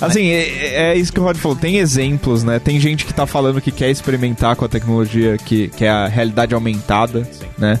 [0.00, 1.56] Assim, é, é isso que o Rod falou.
[1.56, 2.58] Tem exemplos, né?
[2.58, 6.06] Tem gente que tá falando que quer experimentar com a tecnologia que, que é a
[6.06, 7.28] realidade aumentada,
[7.58, 7.78] né?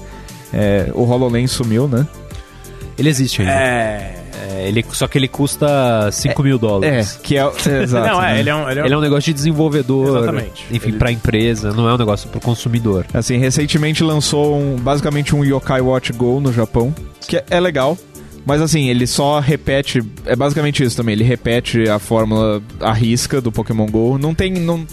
[0.52, 2.06] É, o HoloLens sumiu, né?
[2.98, 3.52] Ele existe ainda.
[3.52, 4.21] É.
[4.50, 7.18] É, ele, só que ele custa 5 mil É, dólares.
[7.22, 7.40] que é...
[7.68, 8.40] é exato, não, é, né?
[8.40, 8.68] ele é um.
[8.70, 10.66] Ele é um, Ele é um negócio de desenvolvedor, Exatamente.
[10.70, 13.06] enfim, Ele- pra empresa, não é um negócio pro consumidor.
[13.14, 17.96] Assim, recentemente lançou um, basicamente um Yokai Watch Go no Japão, que é, é legal,
[18.44, 23.40] mas assim, ele só repete, é basicamente isso também, ele repete a fórmula à risca
[23.40, 24.84] do Pokémon GO, não tem, não,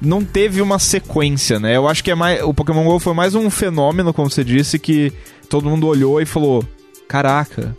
[0.00, 1.76] não teve uma sequência, né?
[1.76, 4.78] Eu acho que é mais, o Pokémon GO foi mais um fenômeno, como você disse,
[4.78, 5.12] que
[5.48, 6.64] todo mundo olhou e falou,
[7.06, 7.76] caraca,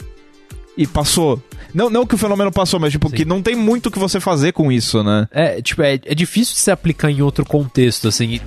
[0.78, 1.42] e passou.
[1.74, 3.16] Não, não que o fenômeno passou, mas tipo, Sim.
[3.16, 5.28] que não tem muito o que você fazer com isso, né?
[5.32, 8.40] É, tipo, é, é difícil de se aplicar em outro contexto, assim.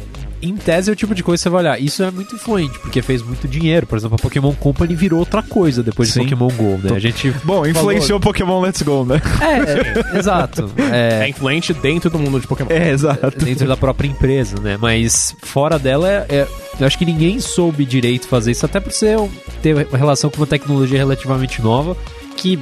[0.42, 1.78] Em tese é o tipo de coisa que você vai olhar.
[1.78, 3.86] Isso é muito influente, porque fez muito dinheiro.
[3.86, 6.20] Por exemplo, a Pokémon Company virou outra coisa depois de Sim.
[6.22, 6.96] Pokémon GO, né?
[6.96, 7.30] A gente.
[7.44, 9.20] Bom, influenciou o Pokémon Let's Go, né?
[9.38, 10.70] É, é, exato.
[10.90, 12.70] é É, influente dentro do mundo de Pokémon.
[12.70, 13.30] É, exato.
[13.44, 14.78] dentro da própria empresa, né?
[14.80, 16.48] Mas fora dela, é, é-
[16.80, 19.28] eu acho que ninguém soube direito fazer isso, até por ser um-
[19.60, 21.94] ter uma relação com uma tecnologia relativamente nova,
[22.36, 22.58] que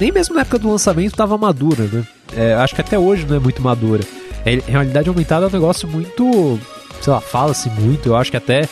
[0.00, 2.04] nem mesmo na época do lançamento estava madura, né?
[2.36, 4.02] É, acho que até hoje não é muito madura.
[4.44, 6.58] É, realidade aumentada é um negócio muito,
[7.00, 8.68] sei lá, fala-se muito, eu acho que até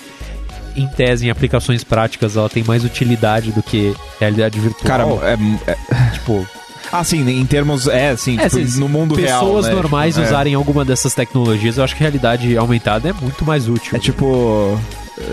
[0.77, 4.85] em tese, em aplicações práticas, ela tem mais utilidade do que realidade virtual.
[4.85, 6.45] Cara, é, é, tipo,
[6.93, 7.87] Ah, sim, em termos.
[7.87, 9.41] É, assim, É, tipo, no mundo real.
[9.41, 9.73] pessoas né?
[9.75, 10.29] normais Tipo, é.
[10.29, 13.97] usarem alguma dessas tecnologias, eu acho que a realidade aumentada é muito mais útil.
[13.97, 14.79] É tipo.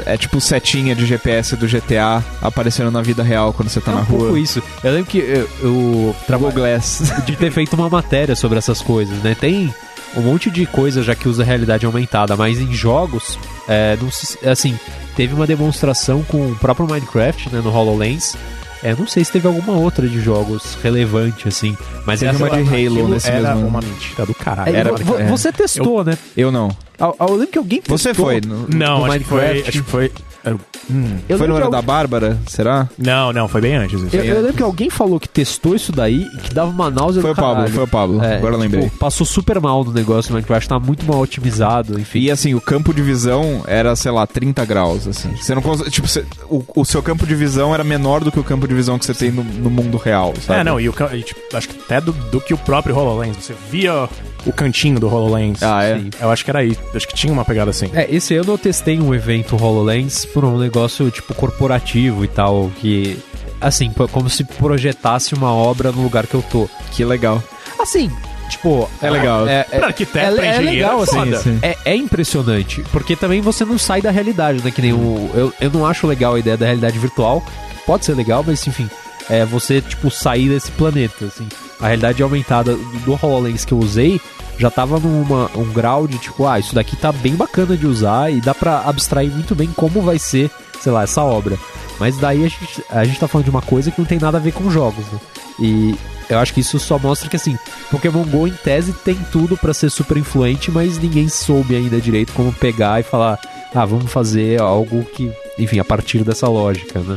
[0.06, 3.96] É tipo setinha de GPS do GTA aparecendo na vida real quando você tá É
[3.96, 4.40] na um pouco rua.
[4.40, 4.62] isso.
[4.84, 7.12] Eu lembro que eu, eu Travel Glass.
[7.26, 9.36] de ter feito uma matéria sobre essas coisas, né?
[9.40, 9.74] Tem
[10.16, 14.38] um monte de coisa já que usa realidade aumentada, mas em jogos, é, não se-
[14.48, 14.78] assim,
[15.16, 18.36] teve uma demonstração com o próprio Minecraft, né, no HoloLens.
[18.84, 22.50] É, não sei se teve alguma outra de jogos relevante, assim, mas Teve essa uma
[22.64, 24.76] de Halo nesse era mesmo- uma mentira do caralho.
[24.76, 25.28] É, Era- vo- é.
[25.28, 26.18] Você testou, né?
[26.36, 26.70] Eu não.
[27.02, 27.98] Eu, eu lembro que alguém testou.
[27.98, 28.42] Você foi.
[28.42, 29.42] No, Não, do acho que foi.
[29.42, 29.70] Minecraft.
[29.70, 30.12] Acho que foi.
[30.90, 31.18] hum.
[31.30, 32.38] Eu foi no que da Bárbara?
[32.48, 32.90] Será?
[32.98, 34.02] Não, não, foi bem antes.
[34.14, 37.22] Eu, eu lembro que alguém falou que testou isso daí e que dava uma náusea
[37.22, 38.24] Foi do o Pablo, foi o Pablo.
[38.24, 38.84] É, Agora eu lembrei.
[38.86, 42.20] tipo, passou super mal no negócio, o Minecraft tá muito mal otimizado, enfim.
[42.20, 45.36] E assim, o campo de visão era, sei lá, 30 graus, assim.
[45.36, 48.40] Você não cons- Tipo, você- o, o seu campo de visão era menor do que
[48.40, 50.60] o campo de visão que você tem no, no mundo real, sabe?
[50.60, 53.38] É, não, e, o, e, tipo, acho que até do, do que o próprio HoloLens.
[53.38, 54.10] Você via
[54.46, 55.62] o cantinho do HoloLens.
[55.64, 55.98] Ah, é?
[56.00, 56.10] Sim.
[56.20, 56.78] Eu acho que era aí.
[56.96, 57.90] Acho que tinha uma pegada assim.
[57.94, 62.72] É, esse ano eu testei um evento HoloLens por um negócio tipo corporativo e tal,
[62.80, 63.18] que
[63.60, 66.68] assim, como se projetasse uma obra no lugar que eu tô.
[66.92, 67.42] Que legal.
[67.80, 68.12] Assim,
[68.50, 68.90] tipo.
[69.02, 69.48] É legal.
[69.48, 71.16] É, é, Pra arquiteto, é, pra é engenheiro, legal, é assim.
[71.16, 71.38] foda.
[71.38, 71.60] Sim, sim.
[71.62, 74.72] É, é impressionante, porque também você não sai da realidade, né?
[74.72, 75.30] Que nem o.
[75.34, 77.44] Eu, eu não acho legal a ideia da realidade virtual.
[77.86, 78.90] Pode ser legal, mas enfim.
[79.30, 81.48] É você, tipo, sair desse planeta, assim.
[81.80, 84.20] A realidade aumentada do HoloLens que eu usei
[84.58, 88.32] já tava numa um grau de, tipo, ah, isso daqui tá bem bacana de usar
[88.32, 91.58] e dá pra abstrair muito bem como vai ser, sei lá, essa obra.
[92.00, 94.38] Mas daí a gente, a gente tá falando de uma coisa que não tem nada
[94.38, 95.20] a ver com jogos, né?
[95.60, 95.96] E
[96.30, 97.58] eu acho que isso só mostra que, assim,
[97.90, 102.32] Pokémon GO, em tese, tem tudo pra ser super influente, mas ninguém soube ainda direito
[102.34, 103.40] como pegar e falar,
[103.74, 107.16] ah, vamos fazer algo que, enfim, a partir dessa lógica, né?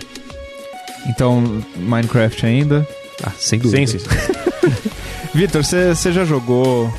[1.07, 2.87] Então, Minecraft ainda.
[3.23, 3.87] Ah, sem dúvida.
[3.87, 4.07] Sim, sim.
[5.35, 6.93] Vitor, você já jogou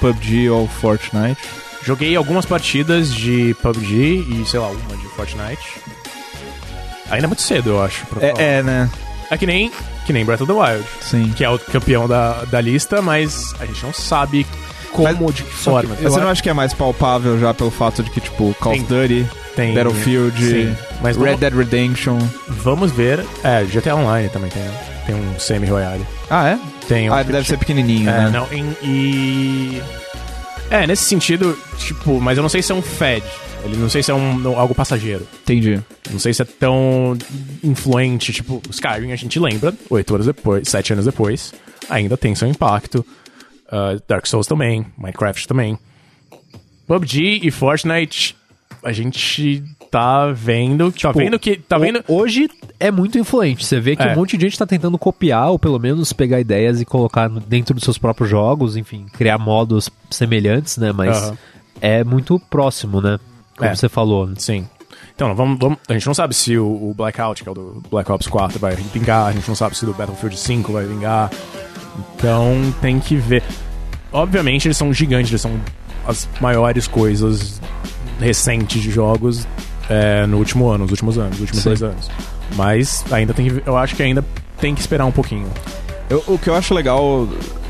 [0.00, 1.40] PUBG ou Fortnite?
[1.84, 5.80] Joguei algumas partidas de PUBG e, sei lá, uma de Fortnite.
[7.10, 8.06] Ainda é muito cedo, eu acho.
[8.20, 8.88] É, é, né?
[9.30, 9.72] É que nem,
[10.06, 11.32] que nem Breath of the Wild, Sim.
[11.32, 14.46] que é o campeão da, da lista, mas a gente não sabe
[14.92, 15.94] como, de que forma.
[15.96, 18.82] Você não acha que é mais palpável já pelo fato de que, tipo, Call of
[18.84, 19.26] Duty,
[19.56, 22.18] tem Battlefield, Sim, mas Red vamos, Dead Redemption.
[22.48, 23.24] vamos ver.
[23.42, 24.80] É, GTA Online também tem, né?
[25.06, 26.06] Tem um semi-royale.
[26.30, 26.58] Ah, é?
[26.86, 28.30] Tem um Ah, deve ser pequenininho, É, né?
[28.30, 29.82] não, em- e.
[30.70, 33.24] É, nesse sentido, tipo, mas eu não sei se é um Fed.
[33.64, 35.26] Ele não sei se é um, algo passageiro.
[35.42, 35.78] Entendi.
[36.10, 37.16] Não sei se é tão
[37.62, 38.32] influente.
[38.32, 41.52] Tipo, Skyrim a gente lembra, oito anos depois, sete anos depois,
[41.88, 43.04] ainda tem seu impacto.
[43.72, 45.78] Ah, Dark Souls também, Minecraft também.
[46.86, 48.36] PUBG e Fortnite,
[48.84, 50.90] a gente tá vendo.
[50.92, 51.56] Tá Tipo, vendo que.
[51.56, 52.04] Tá vendo.
[52.08, 52.48] Ho- Hoje
[52.78, 53.64] é muito influente.
[53.64, 54.12] Você vê que É.
[54.12, 57.74] um monte de gente tá tentando copiar, ou pelo menos pegar ideias e colocar dentro
[57.74, 60.92] dos seus próprios jogos, enfim, criar modos semelhantes, né?
[60.92, 61.32] Mas
[61.80, 63.18] é muito próximo, né?
[63.56, 63.74] Como É.
[63.74, 64.28] você falou.
[64.36, 64.66] Sim.
[65.22, 67.82] Então, vamos, vamos- a gente não sabe se o, o Blackout, que é o do
[67.88, 70.84] Black Ops 4, vai vingar, a gente não sabe se o do Battlefield 5 vai
[70.84, 71.30] vingar.
[72.16, 73.42] Então, tem que ver.
[74.12, 75.52] Obviamente, eles são gigantes, eles são
[76.06, 77.60] as maiores coisas
[78.18, 79.46] recentes de jogos
[79.88, 81.68] é, no último ano, nos últimos anos, nos últimos Sim.
[81.68, 82.10] dois anos.
[82.56, 84.24] Mas ainda tem que eu acho que ainda
[84.60, 85.46] tem que esperar um pouquinho.
[86.10, 87.28] Eu- o que eu acho legal,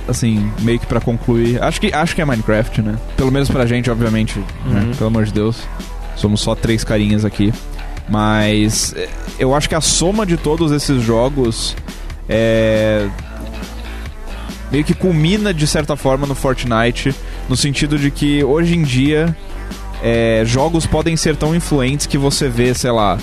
[0.08, 2.98] assim, meio que pra concluir, acho que, acho que é Minecraft, né?
[3.16, 4.44] Pelo menos pra gente, obviamente, né?
[4.86, 4.94] Uhum.
[4.94, 5.58] Pelo amor de Deus.
[6.22, 7.52] Somos só três carinhas aqui.
[8.08, 9.08] Mas é,
[9.40, 11.76] eu acho que a soma de todos esses jogos
[12.28, 13.08] é.
[14.70, 17.12] meio que culmina de certa forma no Fortnite,
[17.48, 19.36] no sentido de que hoje em dia
[20.00, 23.18] é, jogos podem ser tão influentes que você vê, sei lá,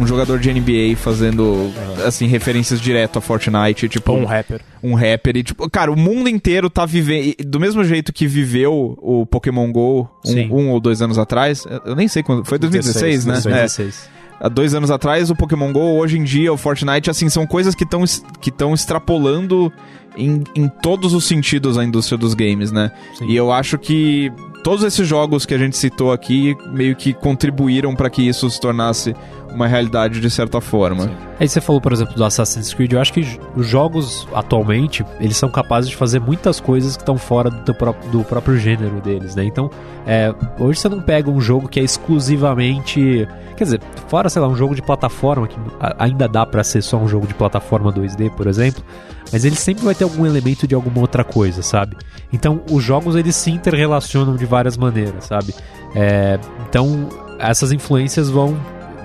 [0.00, 1.70] um jogador de NBA fazendo
[2.06, 4.60] assim referências direto a Fortnite, tipo um rapper.
[4.82, 8.96] um rapper e tipo, cara, o mundo inteiro tá vivendo do mesmo jeito que viveu
[8.98, 11.66] o Pokémon Go um, um ou dois anos atrás.
[11.84, 13.34] Eu nem sei quando, foi 2016, né?
[13.34, 14.08] 2016.
[14.16, 14.20] É.
[14.40, 17.74] Há dois anos atrás, o Pokémon GO, hoje em dia, o Fortnite, assim, são coisas
[17.74, 18.02] que estão
[18.40, 19.70] que extrapolando
[20.16, 22.90] em, em todos os sentidos a indústria dos games, né?
[23.18, 23.26] Sim.
[23.26, 24.32] E eu acho que
[24.64, 28.58] todos esses jogos que a gente citou aqui meio que contribuíram para que isso se
[28.60, 29.14] tornasse
[29.52, 31.10] uma realidade de certa forma.
[31.38, 32.92] Aí você falou, por exemplo, do Assassin's Creed.
[32.92, 37.16] Eu acho que os jogos, atualmente, eles são capazes de fazer muitas coisas que estão
[37.16, 39.44] fora do, teu pró- do próprio gênero deles, né?
[39.44, 39.70] Então,
[40.06, 43.26] é, hoje você não pega um jogo que é exclusivamente...
[43.56, 45.56] Quer dizer, fora, sei lá, um jogo de plataforma, que
[45.98, 48.82] ainda dá pra ser só um jogo de plataforma 2D, por exemplo,
[49.30, 51.94] mas ele sempre vai ter algum elemento de alguma outra coisa, sabe?
[52.32, 55.54] Então, os jogos, eles se interrelacionam de várias maneiras, sabe?
[55.94, 58.56] É, então, essas influências vão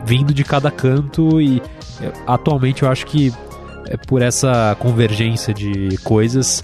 [0.05, 1.61] vindo de cada canto e
[2.27, 3.33] atualmente eu acho que
[3.87, 6.63] é, por essa convergência de coisas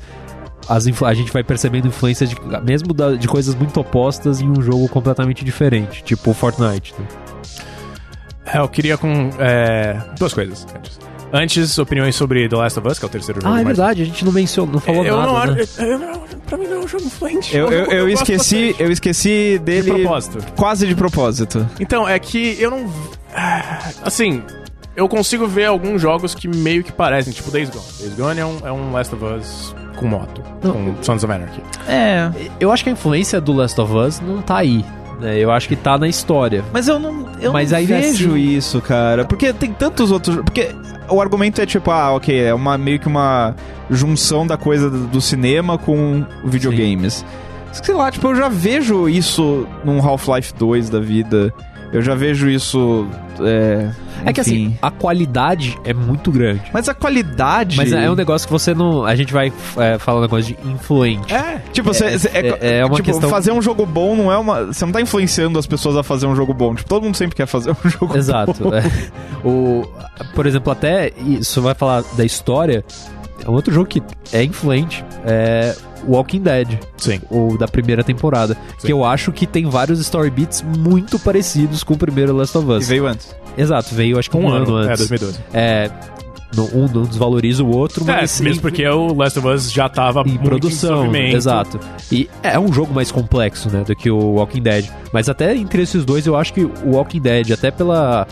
[0.70, 4.62] as a gente vai percebendo influência de, mesmo da- de coisas muito opostas em um
[4.62, 6.94] jogo completamente diferente, tipo o Fortnite.
[6.98, 7.06] né?
[8.46, 9.30] É, eu queria com.
[9.40, 11.00] é, duas coisas antes.
[11.34, 13.54] Antes, opiniões sobre The Last of Us, que é o terceiro jogo.
[13.54, 15.32] Ah, é mais- verdade, a gente não mencionou, não falou eu nada.
[15.48, 15.62] não né?
[15.64, 15.82] acho.
[15.82, 17.56] eu não- pra mim não é um jogo influente.
[17.56, 18.84] Eu, eu, eu esqueci, bastante.
[18.84, 20.46] eu esqueci dele De propósito.
[20.58, 21.66] quase de propósito.
[21.80, 22.92] Então, é que eu não.
[23.36, 24.44] Ah, Assim,
[24.96, 27.86] eu consigo ver alguns jogos que meio que parecem, tipo Days Gone.
[28.00, 30.74] Days Gone é um, é um Last of Us com moto, Não.
[30.74, 31.62] com Sons of Anarchy.
[31.88, 32.30] É.
[32.60, 34.84] Eu acho que a influência do Last of Us não tá aí.
[35.20, 35.38] né?
[35.38, 36.64] Eu acho que tá na história.
[36.74, 39.24] Mas eu não, eu Mas não ainda vejo assim- isso, cara.
[39.26, 40.36] Porque tem tantos outros.
[40.38, 40.74] Porque
[41.10, 43.56] o argumento é tipo, ah, ok, é uma, meio que uma
[43.90, 47.24] junção da coisa do do cinema com videogames.
[47.72, 51.54] Sei lá, tipo, eu já vejo isso num Half-Life 2 da vida.
[51.94, 53.06] Eu já vejo isso.
[53.42, 53.90] É,
[54.26, 56.62] É que assim, a qualidade é muito grande.
[56.74, 57.76] Mas a qualidade.
[57.76, 59.04] Mas é um negócio que você não.
[59.04, 61.34] A gente vai é, falar um negócio de influente.
[61.34, 64.32] É, Tipo, cê- cê- é, é- é uma tipo, questão- fazer um jogo bom não
[64.32, 64.68] é uma.
[64.68, 66.74] Você não tá influenciando as pessoas a fazer um jogo bom.
[66.76, 68.54] Tipo, todo mundo sempre quer fazer um jogo Exato.
[68.70, 68.74] bom.
[68.76, 68.84] é.
[69.44, 69.86] O,
[70.36, 72.86] por exemplo, até isso vai falar da história.
[73.50, 74.02] Um outro jogo que
[74.34, 75.76] é influente é
[76.08, 76.80] Walking Dead.
[76.98, 77.22] Sim.
[77.30, 78.56] O da primeira temporada.
[78.78, 78.88] Sim.
[78.88, 82.68] Que eu acho que tem vários story beats muito parecidos com o primeiro Last of
[82.70, 82.88] E Us.
[82.88, 83.36] veio antes.
[83.58, 85.08] Exato, veio acho que um, Um ano, é, antes.
[85.10, 85.40] 2012.
[85.54, 85.92] É,
[86.56, 89.88] no- um não desvaloriza o outro, É, mas mesmo porque o Last of Us já
[89.88, 91.36] tava em produção, desenvolvimento.
[91.36, 91.80] exato.
[92.12, 94.86] E é um jogo mais complexo, né, do que o Walking Dead.
[95.14, 98.26] Mas até entre esses dois, eu acho que o Walking Dead, até pela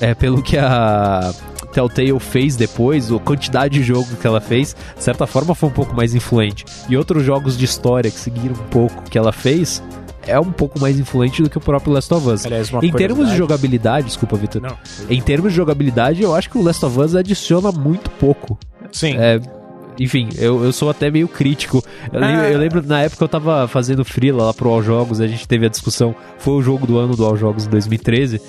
[0.00, 1.32] é, pelo que a
[1.76, 5.72] Telltale fez depois, a quantidade de jogo que ela fez, de certa forma foi um
[5.72, 6.64] pouco mais influente.
[6.88, 9.82] E outros jogos de história que seguiram um pouco que ela fez,
[10.26, 12.46] é um pouco mais influente do que o próprio Last of Us.
[12.46, 14.62] Aliás, uma em termos de jogabilidade, desculpa, Vitor.
[14.62, 14.74] Não.
[15.10, 18.58] Em termos de jogabilidade, eu acho que o Last of Us adiciona muito pouco.
[18.90, 19.14] Sim.
[19.18, 19.38] É,
[20.00, 21.84] enfim, eu, eu sou até meio crítico.
[22.10, 22.54] Eu, lembro, É.
[22.54, 25.66] eu lembro, na época eu tava fazendo freela lá pro All Jogos, a gente teve
[25.66, 28.40] a discussão, foi o jogo do ano do All Jogos em 2013.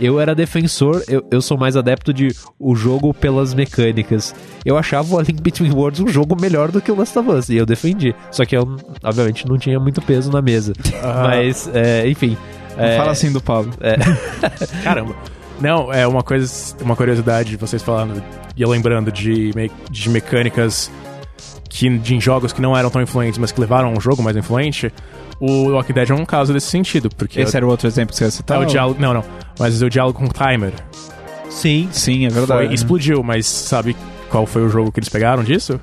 [0.00, 4.34] Eu era defensor, eu, eu sou mais adepto de o jogo pelas mecânicas.
[4.64, 7.30] Eu achava o A Link Between Worlds um jogo melhor do que o Last of
[7.30, 8.14] Us, e eu defendi.
[8.30, 10.72] Só que eu, obviamente, não tinha muito peso na mesa.
[11.22, 12.36] Mas, é, enfim.
[12.76, 13.72] Não é, fala assim do Pablo.
[14.82, 15.14] Caramba.
[15.60, 18.20] Não, é uma coisa, uma curiosidade, vocês falando
[18.56, 20.90] e eu lembrando de, me- de mecânicas
[21.68, 24.22] que de em jogos que não eram tão influentes, mas que levaram a um jogo
[24.22, 24.92] mais influente.
[25.40, 28.16] O Walking Dead é um caso desse sentido, porque Esse era o outro exemplo que
[28.16, 28.60] você ia é citar?
[28.60, 29.24] o diálogo, não, não,
[29.58, 30.72] mas o diálogo com o timer
[31.50, 32.74] Sim, Sim, é foi, verdade.
[32.74, 33.96] explodiu, mas sabe
[34.30, 35.80] qual foi o jogo que eles pegaram disso?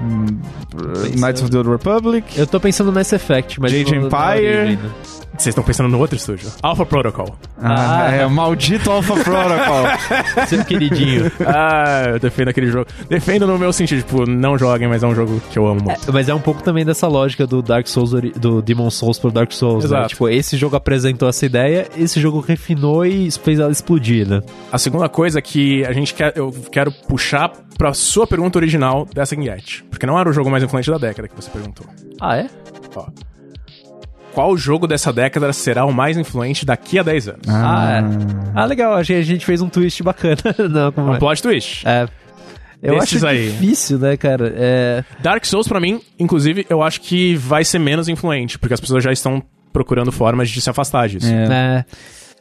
[0.00, 2.26] Knights of the Old Republic.
[2.36, 3.72] eu tô pensando no Mass Effect, mas...
[3.72, 4.76] Na Empire.
[4.76, 4.90] né?
[5.36, 6.48] Vocês estão pensando no outro estúdio?
[6.62, 7.36] Alpha Protocol.
[7.60, 9.84] Ah, é o maldito Alpha Protocol.
[10.46, 11.30] Seu queridinho.
[11.44, 12.86] ah, eu defendo aquele jogo.
[13.08, 16.08] Defendo no meu sentido, tipo, não joguem, mas é um jogo que eu amo muito.
[16.08, 19.32] É, mas é um pouco também dessa lógica do Dark Souls, do Demon Souls pro
[19.32, 19.96] Dark Souls, né?
[19.96, 20.08] Exato.
[20.10, 24.40] Tipo, esse jogo apresentou essa ideia, esse jogo refinou e fez ela explodir, né?
[24.70, 29.34] A segunda coisa que a gente quer, eu quero puxar pra sua pergunta original dessa
[29.34, 29.84] enquete.
[29.90, 31.86] Porque não era o jogo mais influente da década que você perguntou.
[32.20, 32.48] Ah, é?
[32.94, 33.06] Ó.
[34.32, 37.48] Qual jogo dessa década será o mais influente daqui a 10 anos?
[37.48, 38.04] Ah, é.
[38.54, 40.36] Ah, legal, achei que a gente fez um twist bacana.
[40.68, 41.18] Não, como Um é?
[41.18, 41.86] plot twist.
[41.86, 42.08] É.
[42.82, 43.50] Eu acho aí.
[43.50, 44.52] difícil, né, cara?
[44.56, 45.04] É...
[45.22, 49.02] Dark Souls, pra mim, inclusive, eu acho que vai ser menos influente, porque as pessoas
[49.02, 51.26] já estão procurando formas de se afastar disso.
[51.32, 51.46] É.
[51.78, 51.84] é,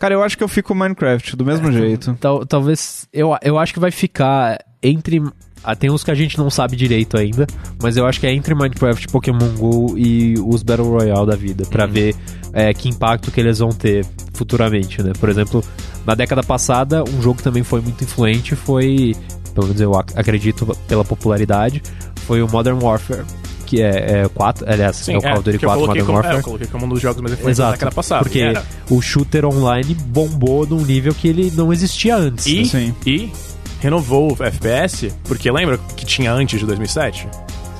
[0.03, 2.13] Cara, eu acho que eu fico Minecraft, do mesmo jeito.
[2.19, 3.07] tal- talvez.
[3.13, 5.21] Eu, eu acho que vai ficar entre.
[5.63, 7.47] Ah, tem uns que a gente não sabe direito ainda,
[7.81, 11.65] mas eu acho que é entre Minecraft, Pokémon GO e os Battle Royale da vida,
[11.67, 12.13] pra ver
[12.51, 15.13] é, que impacto que eles vão ter futuramente, né?
[15.17, 15.63] Por exemplo,
[16.05, 19.15] na década passada, um jogo que também foi muito influente foi,
[19.55, 21.81] pelo menos eu ac- acredito pela popularidade,
[22.25, 23.23] foi o Modern Warfare,
[23.63, 26.05] que é, é 4, aliás, é o Call of Duty que eu 4 coloquei Modern
[26.05, 26.37] como, é, Warfare.
[26.39, 28.23] eu coloquei como um dos jogos mais influentes da Exato, década passada.
[28.23, 28.63] porque era.
[28.89, 32.45] o shooter online bombou num nível que ele não existia antes.
[32.45, 32.93] E, Sim.
[33.05, 33.31] e
[33.79, 37.27] renovou o FPS, porque lembra que tinha antes de 2007?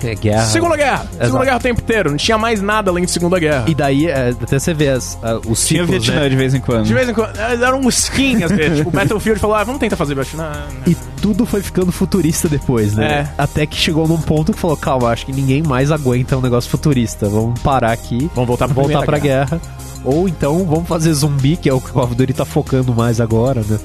[0.04, 0.46] É guerra.
[0.46, 1.00] Segunda Guerra!
[1.12, 1.44] Segunda Exato.
[1.46, 3.66] Guerra o tempo inteiro, não tinha mais nada além de Segunda Guerra.
[3.68, 6.30] E daí, é, até você vê as, a- os Tinha ciclos, Vietnã né?
[6.30, 6.86] de vez em quando.
[6.86, 8.78] De vez em quando, eles eram um skin, às vezes.
[8.84, 10.52] tipo, o Battlefield falou, ah, vamos tentar fazer Vietnã.
[10.86, 13.06] E tudo foi ficando futurista depois, né?
[13.12, 13.28] É.
[13.38, 16.70] Até que chegou num ponto que falou, calma, acho que ninguém mais aguenta um negócio
[16.70, 17.30] futurista.
[17.30, 19.62] Vamos parar aqui, Vamos voltar pra voltar pra guerra.
[20.04, 22.94] Ou então, vamos fazer zumbi, que é o que o Call of Duty tá focando
[22.94, 23.80] mais agora, né?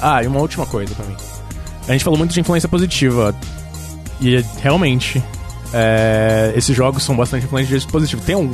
[0.00, 1.14] Ah, e uma última coisa pra mim.
[1.86, 3.34] A gente falou muito de influência positiva.
[4.20, 5.22] E realmente,
[5.72, 8.22] é, esses jogos são bastante influentes de jeito positivo.
[8.22, 8.50] Tem um.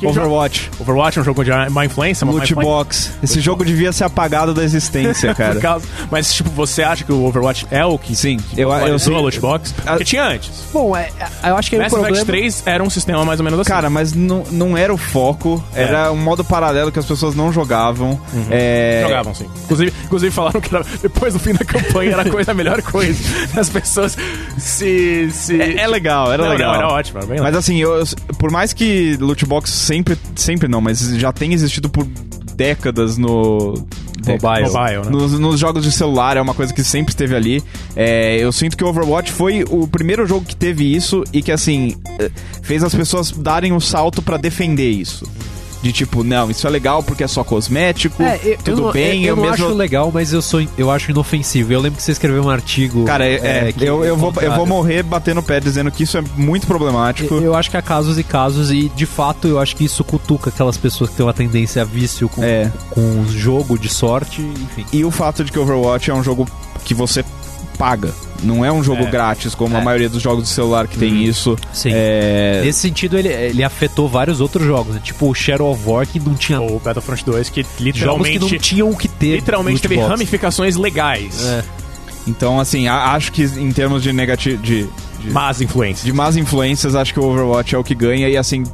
[0.00, 0.64] Que Overwatch.
[0.64, 2.54] jogo- Overwatch é um jogo de má influência, uma Loot.
[2.54, 3.12] Box.
[3.22, 5.60] Esse jogo devia ser apagado da existência, Por cara.
[5.60, 9.14] causa- mas, tipo, você acha que o Overwatch é o que Sim, eu, eu sei.
[9.14, 9.72] a loot box?
[9.72, 10.50] Porque A- tinha antes.
[10.72, 11.10] Bom, é,
[11.44, 12.26] eu acho que o Mass Effect problema...
[12.26, 13.68] 3 era um sistema mais ou menos assim.
[13.70, 15.82] Cara, mas não, não era o foco, É.
[15.84, 18.20] era um modo paralelo que as pessoas não jogavam.
[18.50, 19.02] É...
[19.04, 19.46] Jogavam, sim.
[19.64, 22.80] Inclusive, inclusive falaram que era- depois do fim da campanha era a, coisa, a melhor
[22.82, 23.20] coisa.
[23.60, 24.16] As pessoas
[24.58, 25.28] se.
[25.32, 26.72] se É, é legal, era Não, legal.
[26.72, 27.58] Não, era ótimo, era bem Mas legal.
[27.58, 28.06] assim, eu, eu-
[28.38, 32.06] por mais que loot box sempre, sempre não, mas já tem existido por
[32.54, 33.74] décadas no
[34.24, 34.70] Mobile.
[34.70, 35.10] Mobile, né?
[35.10, 37.62] nos, nos jogos de celular, é uma coisa que sempre esteve ali.
[37.96, 41.50] É, eu sinto que o Overwatch foi o primeiro jogo que teve isso e que
[41.50, 42.30] assim eh,
[42.62, 45.26] fez as pessoas darem um salto pra defender isso.
[45.82, 48.92] De tipo, não, isso é legal porque é só cosmético, É, eu, tudo eu não,
[48.92, 51.72] bem, eu, eu não mesmo acho legal, mas eu, sou, eu acho inofensivo.
[51.72, 53.04] Eu lembro que você escreveu um artigo...
[53.04, 56.02] Cara, é, é, que- eu, eu, vou, eu vou morrer batendo o pé dizendo que
[56.02, 57.34] isso é muito problemático.
[57.36, 60.50] Eu acho que há casos e casos, e de fato eu acho que isso cutuca
[60.50, 62.70] aquelas pessoas que têm uma tendência a vício com, É.
[62.90, 64.84] com jogo de sorte, enfim.
[64.92, 66.46] E o fato de que Overwatch é um jogo
[66.84, 67.24] que você
[67.78, 68.12] paga.
[68.42, 69.10] Não é um jogo É.
[69.10, 69.84] grátis, como a É.
[69.84, 71.18] maioria dos jogos de celular que tem Uhum.
[71.22, 71.58] isso.
[71.72, 71.90] Sim.
[71.92, 72.62] É...
[72.64, 75.00] Nesse sentido, ele, ele afetou vários outros jogos, né?
[75.02, 78.38] tipo o Shadow of War, que não tinha Ou Battlefront 2, que jogos que literalmente.
[78.38, 79.36] não tinham o que ter.
[79.36, 81.44] Literalmente teve ramificações legais.
[81.46, 81.62] É.
[82.26, 84.62] Então, assim, a- acho que em termos de negativo.
[84.62, 84.82] De,
[85.20, 86.04] de, Más influências.
[86.04, 88.28] de más influências, acho que o Overwatch é o que ganha.
[88.28, 88.64] E assim,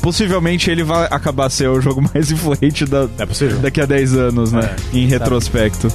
[0.00, 3.58] possivelmente ele vai acabar ser o jogo mais influente da, É possível.
[3.58, 4.74] daqui a 10 anos, né?
[4.94, 5.88] É, em retrospecto.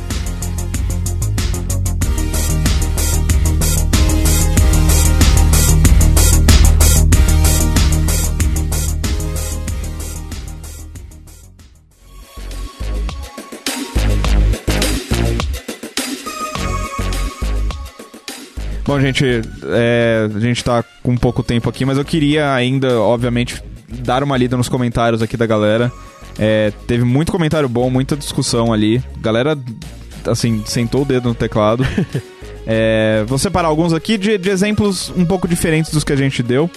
[18.91, 19.23] Bom, gente,
[19.67, 24.35] é, a gente tá com pouco tempo aqui, mas eu queria ainda, obviamente, dar uma
[24.35, 25.89] lida nos comentários aqui da galera.
[26.37, 29.01] É, teve muito comentário bom, muita discussão ali.
[29.21, 29.57] Galera,
[30.27, 31.87] assim, sentou o dedo no teclado.
[32.67, 36.43] É, vou separar alguns aqui de, de exemplos um pouco diferentes dos que a gente
[36.43, 36.69] deu.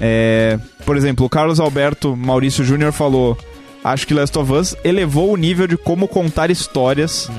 [0.00, 3.38] É, por exemplo, o Carlos Alberto Maurício Júnior falou:
[3.84, 7.30] Acho que Last of Us elevou o nível de como contar histórias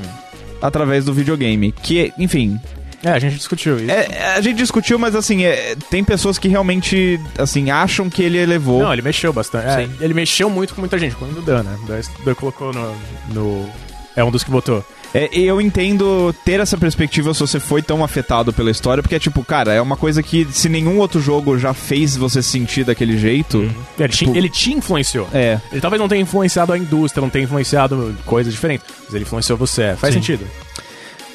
[0.61, 1.74] através do videogame.
[1.74, 2.57] Que, enfim,
[3.04, 3.91] É, a gente discutiu isso.
[3.91, 8.38] é, a gente discutiu, mas assim, é, tem pessoas que realmente, assim, acham que ele
[8.38, 8.82] elevou.
[8.82, 9.68] Não, ele mexeu bastante.
[9.68, 11.78] É, ele mexeu muito com muita gente, com o Dan, né?
[11.84, 12.95] O Dan- colocou no,
[13.34, 13.70] no-
[14.16, 14.86] É um dos que votou.
[15.16, 19.20] É, eu entendo ter essa perspectiva se você foi tão afetado pela história, porque é
[19.20, 22.84] tipo, cara, é uma coisa que se nenhum outro jogo já fez você se sentir
[22.84, 23.70] daquele jeito.
[23.99, 25.28] Ele, te, Tipo- ele te influenciou.
[25.32, 25.60] É.
[25.72, 29.56] Ele talvez não tenha influenciado a indústria, não tenha influenciado coisas diferentes, mas ele influenciou
[29.58, 29.95] você.
[29.97, 30.20] Faz Sim.
[30.22, 30.47] sentido.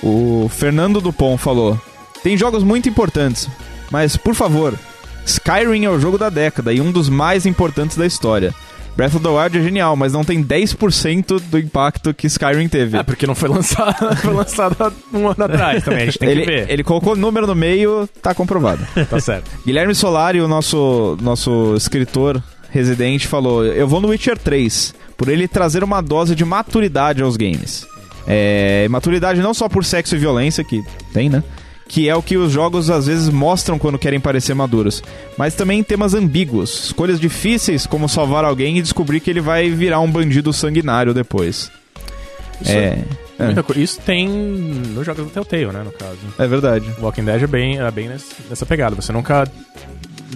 [0.02, 1.80] O Fernando Dupont falou:
[2.22, 3.48] Tem jogos muito importantes,
[3.90, 4.74] mas por favor,
[5.24, 8.54] Skyrim é o jogo da década e um dos mais importantes da história.
[8.96, 12.96] Breath of the Wild é genial, mas não tem 10% do impacto que Skyrim teve.
[12.98, 16.30] É, porque não foi lançado, foi lançado há um ano atrás também, a gente tem
[16.30, 16.66] ele, que ver.
[16.68, 18.84] ele colocou número no meio, tá comprovado.
[19.08, 19.48] Tá certo.
[19.64, 25.46] Guilherme Solari, o nosso, nosso escritor residente, falou: Eu vou no Witcher 3, por ele
[25.46, 27.86] trazer uma dose de maturidade aos games.
[28.30, 31.42] É, maturidade não só por sexo e violência, que tem, né?
[31.88, 35.02] Que é o que os jogos às vezes mostram quando querem parecer maduros.
[35.38, 39.98] Mas também temas ambíguos, escolhas difíceis, como salvar alguém e descobrir que ele vai virar
[40.00, 41.70] um bandido sanguinário depois.
[42.60, 42.98] Isso, É,
[43.38, 46.18] é, co- isso tem nos jogos do Telltale, né, no caso.
[46.38, 46.92] é verdade.
[47.00, 48.10] Walking Dead é bem, é bem
[48.50, 48.94] nessa pegada.
[48.96, 49.50] Você nunca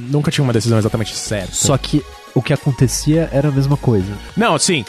[0.08, 1.52] nunca tinha uma decisão exatamente certa.
[1.52, 2.02] Só que
[2.34, 4.10] o que acontecia era a mesma coisa.
[4.36, 4.84] Não, sim.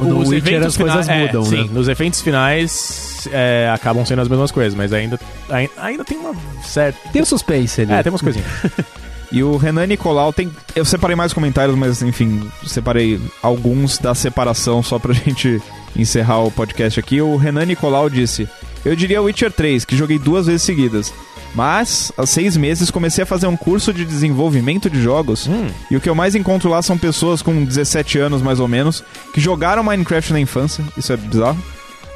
[0.00, 1.70] No Os Witcher eventos as coisas é, mudam, Sim, né?
[1.72, 6.34] nos eventos finais é, acabam sendo as mesmas coisas, mas ainda, ai- ainda tem uma
[6.64, 6.98] certa.
[7.10, 7.92] Tem o suspense ali.
[7.92, 8.46] É, tem umas coisinhas.
[9.32, 10.50] E o Renan Nicolau tem.
[10.74, 15.62] Eu separei mais comentários, mas enfim, separei alguns da separação só pra gente
[15.94, 17.22] encerrar o podcast aqui.
[17.22, 18.48] O Renan Nicolau disse:
[18.84, 21.14] Eu diria Witcher 3, que joguei duas vezes seguidas.
[21.54, 25.46] Mas, há seis meses, comecei a fazer um curso de desenvolvimento de jogos.
[25.46, 25.68] Hum.
[25.90, 29.02] E o que eu mais encontro lá são pessoas com 17 anos, mais ou menos,
[29.34, 30.84] que jogaram Minecraft na infância.
[30.96, 31.58] Isso é bizarro.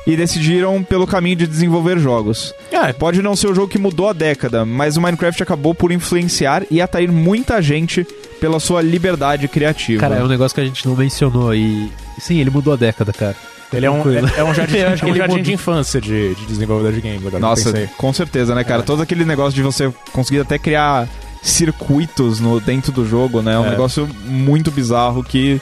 [0.07, 2.55] E decidiram pelo caminho de desenvolver jogos.
[2.71, 5.91] É, Pode não ser o jogo que mudou a década, mas o Minecraft acabou por
[5.91, 8.07] influenciar e atrair muita gente
[8.39, 10.01] pela sua liberdade criativa.
[10.01, 11.91] Cara, é um negócio que a gente não mencionou e.
[12.19, 13.35] Sim, ele mudou a década, cara.
[13.77, 15.53] Ele é um, é, é um jardim, Eu é acho que um ele jardim de
[15.53, 17.27] infância de, de desenvolvedor de games.
[17.27, 18.81] Agora Nossa, com certeza, né, cara?
[18.83, 18.85] É.
[18.85, 21.09] Todo aquele negócio de você conseguir até criar
[21.43, 23.55] circuitos no, dentro do jogo, né?
[23.55, 23.71] É um É.
[23.71, 25.61] negócio muito bizarro que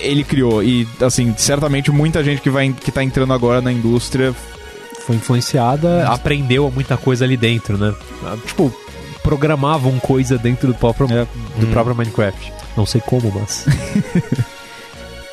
[0.00, 0.62] ele criou.
[0.62, 4.34] E, assim, certamente muita gente que, vai, que tá entrando agora na indústria
[5.06, 7.94] Foi influenciada, aprendeu muita coisa ali dentro, né?
[8.24, 8.74] Ah, Tipo,
[9.22, 11.26] programavam coisa dentro do próprio, É.
[11.60, 11.70] do Hum.
[11.70, 12.52] próprio Minecraft.
[12.76, 13.66] Não sei como, mas.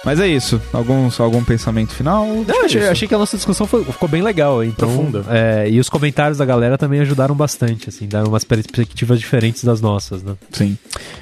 [0.05, 0.61] Mas é isso.
[0.73, 2.25] Alguns, algum pensamento final?
[2.45, 4.61] Não, achei, achei que a nossa discussão foi- ficou bem legal.
[4.63, 5.25] Então, Profunda.
[5.29, 9.79] é, e os comentários da galera também ajudaram bastante, assim, deram umas perspectivas diferentes das
[9.79, 10.35] nossas, né?
[10.51, 10.77] Sim.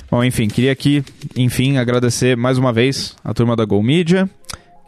[0.10, 1.04] Bom, enfim, queria aqui,
[1.36, 4.28] enfim, agradecer mais uma vez a turma da Go Media,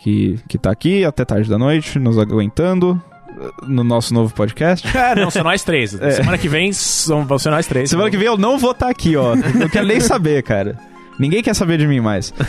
[0.02, 3.00] que, que tá aqui até tarde da noite, nos aguentando
[3.39, 4.88] eh, no nosso novo podcast.
[4.98, 5.91] É, não, são nós três.
[6.18, 7.91] Semana que vem são, vão ser nós três.
[7.91, 9.36] Semana que vem eu não vou estar aqui, ó.
[9.36, 10.78] Não quero nem saber, cara.
[11.20, 12.34] Ninguém quer saber de mim mais.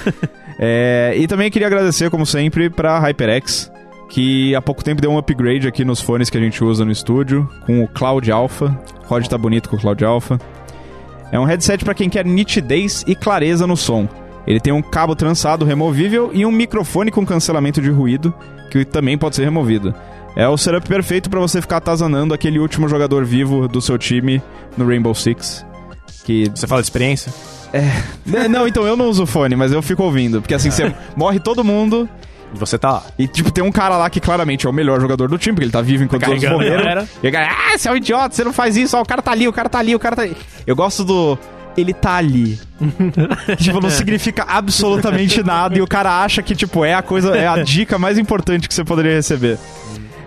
[0.59, 3.71] É, e também queria agradecer, como sempre, pra HyperX,
[4.09, 6.93] que há pouco tempo deu um upgrade aqui nos fones que a gente usa no
[6.93, 8.79] estúdio, com o Cloud Alpha.
[9.05, 10.39] O Rod tá bonito com o Cloud Alpha.
[11.33, 14.09] É um headset pra quem quer nitidez e clareza no som.
[14.47, 18.33] Ele tem um cabo trançado removível e um microfone com cancelamento de ruído,
[18.71, 19.95] que também pode ser removido.
[20.37, 24.43] É o setup perfeito pra você ficar atazanando aquele último jogador vivo do seu time
[24.77, 25.65] no Rainbow Six.
[26.25, 27.33] Que Você fala de experiência?
[28.27, 30.41] Né, Não, então eu não uso fone, mas eu fico ouvindo.
[30.41, 32.09] Porque assim, você morre todo mundo
[32.55, 33.03] E você tá lá.
[33.19, 35.65] e, tipo, tem um cara lá que claramente é o melhor jogador do time, porque
[35.65, 37.09] ele tá vivo enquanto todos a morreram.
[37.23, 39.21] E a galera, ah, você é um idiota, você não faz isso, ó, o cara
[39.23, 40.37] tá ali, o cara tá ali, o cara tá ali.
[40.67, 41.39] Eu gosto do.
[41.77, 42.61] Ele tá ali.
[43.59, 47.49] tipo, não significa absolutamente nada e o cara acha que, tipo, é a coisa, é
[47.49, 49.59] a dica mais importante que você poderia receber.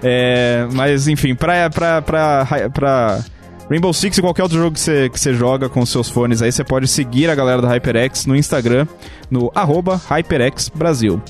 [0.04, 3.20] É, mas enfim, pra, pra, pra, pra
[3.70, 6.88] Rainbow Six e qualquer outro jogo que você joga com seus fones aí, você pode
[6.88, 8.88] seguir a galera da HyperX no Instagram,
[9.30, 11.22] no arroba HyperX Brasil.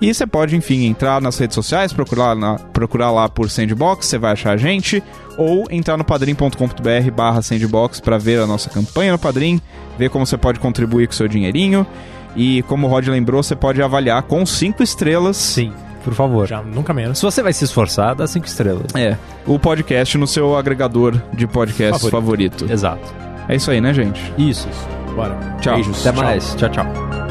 [0.00, 4.18] E você pode, enfim, entrar nas redes sociais, procurar, na, procurar lá por Sandbox, você
[4.18, 5.02] vai achar a gente,
[5.38, 9.60] ou entrar no padrim.com.br barra Sandbox para ver a nossa campanha no Padrim,
[9.98, 11.86] ver como você pode contribuir com o seu dinheirinho.
[12.36, 15.36] E como o Rod lembrou, você pode avaliar com 5 estrelas.
[15.36, 15.72] Sim,
[16.04, 16.46] por favor.
[16.46, 17.18] Já nunca menos.
[17.18, 18.94] Se você vai se esforçar, dá cinco estrelas.
[18.94, 22.70] É, o podcast no seu agregador de podcast favorito.
[22.70, 23.12] Exato.
[23.48, 24.20] É isso aí, né, gente?
[24.38, 24.68] Isso.
[25.16, 25.34] Bora.
[25.60, 25.74] Tchau.
[25.74, 26.00] Beijos.
[26.06, 26.24] Até Tchau.
[26.24, 26.54] mais.
[26.54, 27.23] Tchau, tchau.